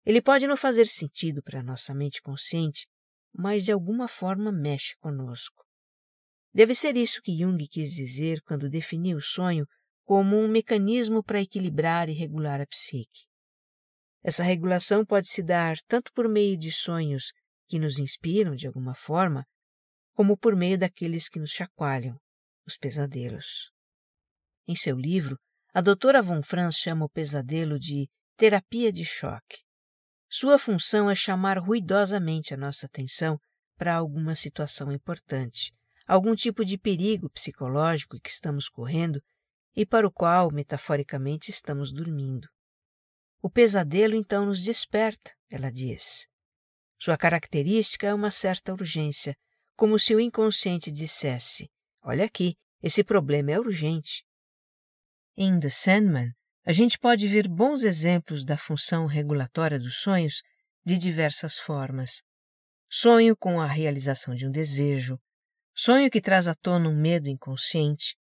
Ele 0.05 0.21
pode 0.21 0.45
não 0.49 0.57
fazer 0.57 0.89
sentido 0.89 1.41
para 1.41 1.63
nossa 1.63 1.95
mente 1.95 2.21
consciente, 2.21 2.89
mas 3.33 3.65
de 3.65 3.71
alguma 3.71 4.09
forma 4.09 4.51
mexe 4.51 4.97
conosco. 4.97 5.65
Deve 6.53 6.75
ser 6.75 6.97
isso 6.97 7.23
que 7.23 7.39
Jung 7.39 7.65
quis 7.69 7.93
dizer 7.93 8.43
quando 8.43 8.69
definiu 8.69 9.19
o 9.19 9.23
sonho 9.23 9.69
como 10.05 10.37
um 10.37 10.49
mecanismo 10.49 11.23
para 11.23 11.41
equilibrar 11.41 12.09
e 12.09 12.13
regular 12.13 12.61
a 12.61 12.67
psique. 12.67 13.29
Essa 14.21 14.43
regulação 14.43 15.07
pode 15.07 15.29
se 15.29 15.45
dar 15.45 15.77
tanto 15.87 16.13
por 16.13 16.29
meio 16.29 16.59
de 16.59 16.73
sonhos 16.73 17.33
que 17.69 17.79
nos 17.79 17.99
inspiram 17.99 18.55
de 18.55 18.67
alguma 18.67 18.95
forma, 18.95 19.45
como 20.15 20.37
por 20.37 20.57
meio 20.57 20.79
daqueles 20.79 21.29
que 21.29 21.39
nos 21.39 21.51
chacoalham, 21.51 22.19
os 22.67 22.77
pesadelos. 22.77 23.71
Em 24.67 24.75
seu 24.75 24.97
livro, 24.97 25.39
a 25.73 25.81
doutora 25.81 26.23
Von 26.23 26.43
Franz 26.43 26.77
chama 26.77 27.05
o 27.05 27.11
pesadelo 27.11 27.79
de 27.79 28.09
terapia 28.37 28.91
de 28.91 29.05
choque. 29.05 29.59
Sua 30.29 30.59
função 30.59 31.11
é 31.11 31.15
chamar 31.15 31.59
ruidosamente 31.59 32.53
a 32.53 32.57
nossa 32.57 32.87
atenção 32.87 33.39
para 33.77 33.95
alguma 33.95 34.35
situação 34.35 34.91
importante, 34.91 35.73
algum 36.07 36.35
tipo 36.35 36.65
de 36.65 36.77
perigo 36.77 37.31
psicológico 37.31 38.19
que 38.21 38.31
estamos 38.31 38.69
correndo 38.69 39.21
e 39.77 39.87
para 39.87 40.07
o 40.07 40.13
qual, 40.13 40.51
metaforicamente, 40.51 41.51
estamos 41.51 41.93
dormindo. 41.93 42.49
O 43.41 43.49
pesadelo 43.49 44.17
então 44.17 44.47
nos 44.47 44.63
desperta, 44.63 45.33
ela 45.49 45.71
diz. 45.71 46.27
Sua 46.99 47.17
característica 47.17 48.09
é 48.09 48.15
uma 48.15 48.31
certa 48.31 48.73
urgência, 48.73 49.37
como 49.77 49.99
se 49.99 50.15
o 50.15 50.21
inconsciente 50.21 50.91
dissesse: 50.91 51.71
Olha 52.03 52.25
aqui, 52.25 52.57
esse 52.83 53.05
problema 53.05 53.53
é 53.53 53.59
urgente. 53.59 54.25
Em 55.37 55.59
The 55.61 55.71
Sandman, 55.71 56.33
a 56.65 56.73
gente 56.73 56.99
pode 56.99 57.29
ver 57.29 57.49
bons 57.49 57.85
exemplos 57.85 58.45
da 58.45 58.59
função 58.59 59.07
regulatória 59.07 59.79
dos 59.79 59.99
sonhos 60.01 60.43
de 60.85 60.99
diversas 60.99 61.59
formas. 61.59 62.23
Sonho 62.91 63.37
com 63.37 63.61
a 63.61 63.67
realização 63.67 64.35
de 64.35 64.47
um 64.47 64.51
desejo, 64.51 65.21
sonho 65.75 66.11
que 66.11 66.21
traz 66.21 66.49
à 66.49 66.55
tona 66.55 66.89
um 66.89 67.01
medo 67.01 67.29
inconsciente, 67.29 68.17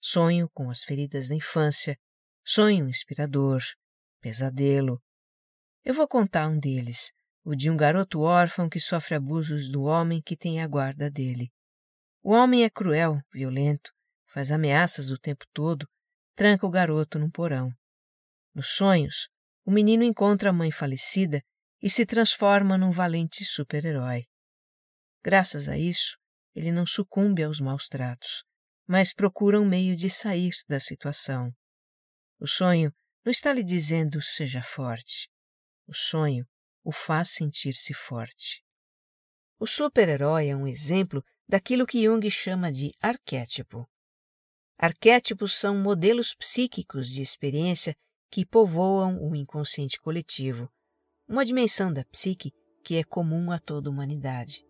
sonho 0.00 0.48
com 0.54 0.70
as 0.70 0.82
feridas 0.82 1.28
da 1.28 1.34
infância, 1.34 1.98
sonho 2.44 2.88
inspirador, 2.88 3.60
pesadelo. 4.20 5.02
Eu 5.84 5.92
vou 5.92 6.08
contar 6.08 6.48
um 6.48 6.58
deles, 6.58 7.12
o 7.44 7.54
de 7.54 7.70
um 7.70 7.76
garoto 7.76 8.20
órfão 8.20 8.68
que 8.68 8.78
sofre 8.78 9.14
abusos 9.14 9.70
do 9.70 9.82
homem 9.82 10.22
que 10.22 10.36
tem 10.36 10.62
a 10.62 10.68
guarda 10.68 11.10
dele. 11.10 11.52
O 12.22 12.32
homem 12.32 12.64
é 12.64 12.70
cruel, 12.70 13.20
violento, 13.32 13.90
faz 14.32 14.52
ameaças 14.52 15.10
o 15.10 15.18
tempo 15.18 15.44
todo, 15.52 15.86
tranca 16.34 16.66
o 16.66 16.70
garoto 16.70 17.18
num 17.18 17.30
porão. 17.30 17.70
Nos 18.54 18.68
sonhos, 18.68 19.28
o 19.64 19.70
menino 19.70 20.04
encontra 20.04 20.50
a 20.50 20.52
mãe 20.52 20.70
falecida 20.70 21.42
e 21.82 21.90
se 21.90 22.06
transforma 22.06 22.78
num 22.78 22.92
valente 22.92 23.44
super-herói. 23.44 24.26
Graças 25.22 25.68
a 25.68 25.76
isso, 25.76 26.16
ele 26.54 26.70
não 26.70 26.86
sucumbe 26.86 27.42
aos 27.42 27.60
maus 27.60 27.88
tratos, 27.88 28.44
mas 28.86 29.12
procura 29.12 29.60
um 29.60 29.64
meio 29.64 29.96
de 29.96 30.08
sair 30.08 30.52
da 30.68 30.78
situação. 30.78 31.52
O 32.38 32.46
sonho 32.46 32.92
não 33.24 33.30
está 33.30 33.52
lhe 33.52 33.64
dizendo 33.64 34.20
seja 34.20 34.62
forte. 34.62 35.28
O 35.86 35.94
sonho 35.94 36.46
o 36.84 36.92
faz 36.92 37.30
sentir-se 37.30 37.94
forte. 37.94 38.64
O 39.58 39.66
super-herói 39.66 40.48
é 40.48 40.56
um 40.56 40.66
exemplo 40.66 41.24
daquilo 41.48 41.86
que 41.86 42.04
Jung 42.04 42.28
chama 42.30 42.72
de 42.72 42.92
arquétipo. 43.00 43.88
Arquétipos 44.78 45.56
são 45.56 45.76
modelos 45.76 46.34
psíquicos 46.34 47.08
de 47.08 47.22
experiência 47.22 47.94
que 48.30 48.44
povoam 48.44 49.22
o 49.22 49.36
inconsciente 49.36 50.00
coletivo, 50.00 50.68
uma 51.28 51.44
dimensão 51.44 51.92
da 51.92 52.04
psique 52.06 52.52
que 52.82 52.96
é 52.96 53.04
comum 53.04 53.52
a 53.52 53.58
toda 53.58 53.88
a 53.88 53.92
humanidade. 53.92 54.66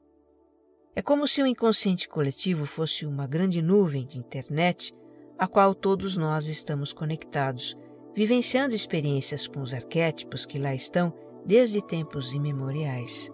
É 0.95 1.01
como 1.01 1.27
se 1.27 1.43
o 1.43 1.47
inconsciente 1.47 2.07
coletivo 2.07 2.67
fosse 2.67 3.07
uma 3.07 3.27
grande 3.27 3.63
nuvem 3.63 4.07
de 4.07 4.19
internet 4.19 4.93
a 5.39 5.49
qual 5.49 5.75
todos 5.75 6.17
nós 6.17 6.47
estamos 6.47 6.93
conectados, 6.93 7.75
vivenciando 8.15 8.75
experiências 8.75 9.49
com 9.49 9.63
os 9.63 9.73
arquétipos 9.73 10.45
que 10.45 10.59
lá 10.59 10.75
estão 10.75 11.15
desde 11.45 11.85
tempos 11.85 12.33
imemoriais. 12.33 13.31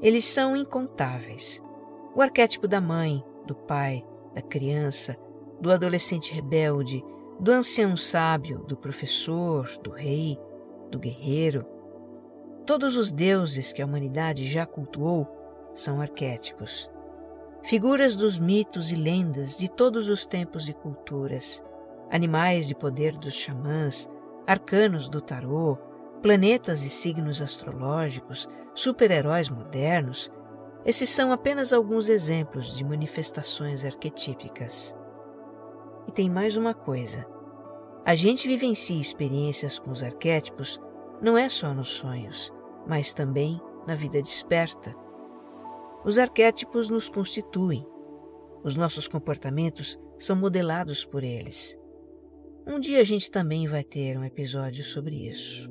Eles 0.00 0.24
são 0.24 0.56
incontáveis. 0.56 1.62
O 2.14 2.22
arquétipo 2.22 2.66
da 2.66 2.80
mãe, 2.80 3.22
do 3.46 3.54
pai, 3.54 4.04
da 4.34 4.42
criança, 4.42 5.16
do 5.60 5.72
adolescente 5.72 6.32
rebelde, 6.32 7.04
do 7.40 7.50
ancião 7.52 7.96
sábio, 7.96 8.60
do 8.60 8.76
professor, 8.76 9.68
do 9.82 9.90
rei, 9.90 10.38
do 10.90 10.98
guerreiro. 10.98 11.64
Todos 12.66 12.96
os 12.96 13.12
deuses 13.12 13.72
que 13.72 13.82
a 13.82 13.86
humanidade 13.86 14.44
já 14.44 14.66
cultuou 14.66 15.26
são 15.74 16.00
arquétipos. 16.00 16.90
Figuras 17.62 18.16
dos 18.16 18.38
mitos 18.38 18.90
e 18.90 18.96
lendas 18.96 19.56
de 19.56 19.68
todos 19.68 20.08
os 20.08 20.24
tempos 20.24 20.68
e 20.68 20.72
culturas, 20.72 21.62
animais 22.10 22.68
de 22.68 22.74
poder 22.74 23.16
dos 23.16 23.34
xamãs, 23.34 24.08
arcanos 24.46 25.08
do 25.08 25.20
tarô, 25.20 25.78
planetas 26.22 26.82
e 26.82 26.90
signos 26.90 27.40
astrológicos, 27.40 28.48
super-heróis 28.74 29.48
modernos, 29.48 30.30
esses 30.84 31.10
são 31.10 31.32
apenas 31.32 31.72
alguns 31.72 32.08
exemplos 32.08 32.76
de 32.76 32.84
manifestações 32.84 33.84
arquetípicas. 33.84 34.94
E 36.06 36.12
tem 36.12 36.30
mais 36.30 36.56
uma 36.56 36.72
coisa. 36.72 37.26
A 38.04 38.14
gente 38.14 38.48
vivencia 38.48 39.00
experiências 39.00 39.78
com 39.78 39.90
os 39.90 40.02
arquétipos 40.02 40.80
não 41.20 41.36
é 41.36 41.48
só 41.48 41.74
nos 41.74 41.90
sonhos, 41.90 42.52
mas 42.86 43.12
também 43.12 43.60
na 43.86 43.94
vida 43.94 44.22
desperta. 44.22 44.94
Os 46.04 46.16
arquétipos 46.16 46.88
nos 46.88 47.08
constituem. 47.08 47.86
Os 48.64 48.74
nossos 48.76 49.06
comportamentos 49.06 49.98
são 50.18 50.36
modelados 50.36 51.04
por 51.04 51.22
eles. 51.22 51.78
Um 52.66 52.80
dia 52.80 53.00
a 53.00 53.04
gente 53.04 53.30
também 53.30 53.66
vai 53.66 53.84
ter 53.84 54.16
um 54.16 54.24
episódio 54.24 54.84
sobre 54.84 55.28
isso. 55.28 55.68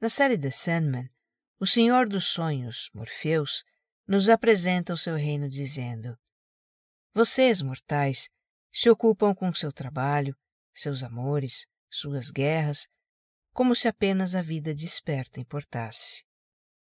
Na 0.00 0.08
série 0.08 0.38
The 0.38 0.50
Sandman, 0.50 1.06
o 1.58 1.66
Senhor 1.66 2.08
dos 2.08 2.24
Sonhos, 2.28 2.88
Morpheus, 2.94 3.62
nos 4.08 4.30
apresenta 4.30 4.94
o 4.94 4.96
seu 4.96 5.14
reino 5.14 5.46
dizendo: 5.46 6.16
Vocês, 7.12 7.60
mortais, 7.60 8.30
se 8.72 8.88
ocupam 8.88 9.34
com 9.34 9.52
seu 9.52 9.70
trabalho, 9.70 10.34
seus 10.72 11.02
amores, 11.02 11.66
suas 11.90 12.30
guerras, 12.30 12.88
como 13.52 13.76
se 13.76 13.88
apenas 13.88 14.34
a 14.34 14.40
vida 14.40 14.74
desperta 14.74 15.38
importasse. 15.38 16.24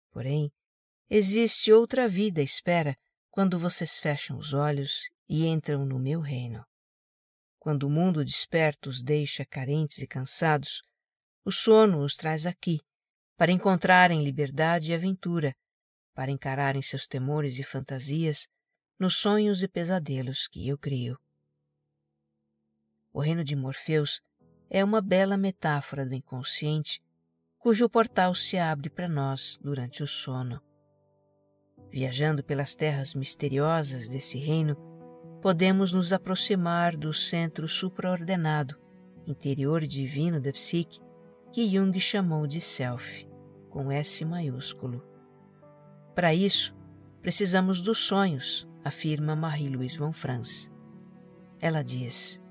Porém, 0.10 0.50
existe 1.10 1.74
outra 1.74 2.08
vida 2.08 2.40
à 2.40 2.44
espera 2.44 2.96
quando 3.30 3.60
vocês 3.60 4.00
fecham 4.00 4.38
os 4.38 4.54
olhos 4.54 5.10
e 5.28 5.46
entram 5.46 5.86
no 5.86 6.00
meu 6.00 6.22
reino. 6.22 6.66
Quando 7.60 7.84
o 7.84 7.90
mundo 7.90 8.24
desperto 8.24 8.90
os 8.90 9.04
deixa 9.04 9.46
carentes 9.46 9.98
e 9.98 10.08
cansados, 10.08 10.82
o 11.44 11.52
sono 11.52 12.02
os 12.02 12.16
traz 12.16 12.46
aqui 12.46 12.80
para 13.38 13.52
encontrarem 13.52 14.24
liberdade 14.24 14.92
e 14.92 14.96
aventura, 14.96 15.56
para 16.14 16.32
encararem 16.32 16.82
seus 16.82 17.08
temores 17.08 17.58
e 17.58 17.64
fantasias 17.64 18.48
nos 19.00 19.18
sonhos 19.18 19.64
e 19.64 19.68
pesadelos 19.68 20.48
que 20.48 20.68
eu 20.68 20.78
crio. 20.78 21.18
O 23.12 23.22
reino 23.22 23.44
de 23.44 23.56
Morfeus 23.56 24.22
é 24.70 24.84
uma 24.84 25.02
bela 25.02 25.38
metáfora 25.38 26.06
do 26.06 26.16
inconsciente 26.16 27.02
cujo 27.60 27.88
portal 27.88 28.36
se 28.36 28.58
abre 28.58 28.90
para 28.90 29.08
nós 29.08 29.58
durante 29.62 30.04
o 30.04 30.08
sono. 30.08 30.62
Viajando 31.90 32.44
pelas 32.44 32.76
terras 32.76 33.14
misteriosas 33.14 34.10
desse 34.10 34.38
reino, 34.38 34.76
podemos 35.42 35.94
nos 35.94 36.12
aproximar 36.12 36.98
do 36.98 37.14
centro 37.14 37.68
supraordenado, 37.70 38.78
interior 39.26 39.86
divino 39.86 40.42
da 40.42 40.52
psique, 40.52 41.00
que 41.54 41.70
Jung 41.70 41.98
chamou 42.00 42.48
de 42.48 42.60
self, 42.60 43.28
com 43.70 43.92
S 43.92 44.26
maiúsculo. 44.26 45.04
Para 46.16 46.34
isso, 46.34 46.76
precisamos 47.22 47.80
dos 47.80 48.00
sonhos, 48.00 48.68
afirma 48.84 49.36
Marie-Louise 49.36 49.96
von 49.96 50.12
Franz. 50.12 50.72
Ela 51.62 51.84
diz: 51.84 52.42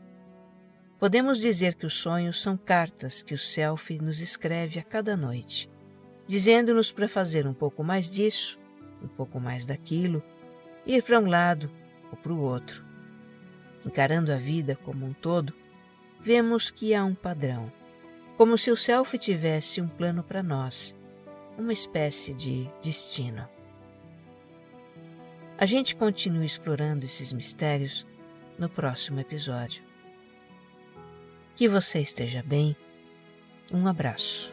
Podemos 1.00 1.40
dizer 1.40 1.74
que 1.74 1.84
os 1.84 1.94
sonhos 1.94 2.40
são 2.40 2.56
cartas 2.56 3.24
que 3.24 3.34
o 3.34 3.38
self 3.38 3.98
nos 3.98 4.20
escreve 4.20 4.78
a 4.78 4.84
cada 4.84 5.16
noite, 5.16 5.68
dizendo-nos 6.24 6.92
para 6.92 7.08
fazer 7.08 7.44
um 7.44 7.54
pouco 7.54 7.82
mais 7.82 8.08
disso, 8.08 8.56
um 9.02 9.08
pouco 9.08 9.40
mais 9.40 9.66
daquilo, 9.66 10.22
ir 10.86 11.02
para 11.02 11.18
um 11.18 11.26
lado 11.26 11.68
ou 12.08 12.16
para 12.16 12.32
o 12.32 12.40
outro. 12.40 12.86
Encarando 13.84 14.32
a 14.32 14.36
vida 14.36 14.76
como 14.76 15.04
um 15.04 15.12
todo, 15.12 15.52
vemos 16.20 16.70
que 16.70 16.94
há 16.94 17.04
um 17.04 17.16
padrão 17.16 17.81
como 18.42 18.58
se 18.58 18.72
o 18.72 18.76
self 18.76 19.16
tivesse 19.18 19.80
um 19.80 19.86
plano 19.86 20.20
para 20.20 20.42
nós, 20.42 20.96
uma 21.56 21.72
espécie 21.72 22.34
de 22.34 22.68
destino. 22.82 23.48
A 25.56 25.64
gente 25.64 25.94
continua 25.94 26.44
explorando 26.44 27.04
esses 27.04 27.32
mistérios 27.32 28.04
no 28.58 28.68
próximo 28.68 29.20
episódio. 29.20 29.84
Que 31.54 31.68
você 31.68 32.00
esteja 32.00 32.42
bem. 32.42 32.76
Um 33.72 33.86
abraço. 33.86 34.52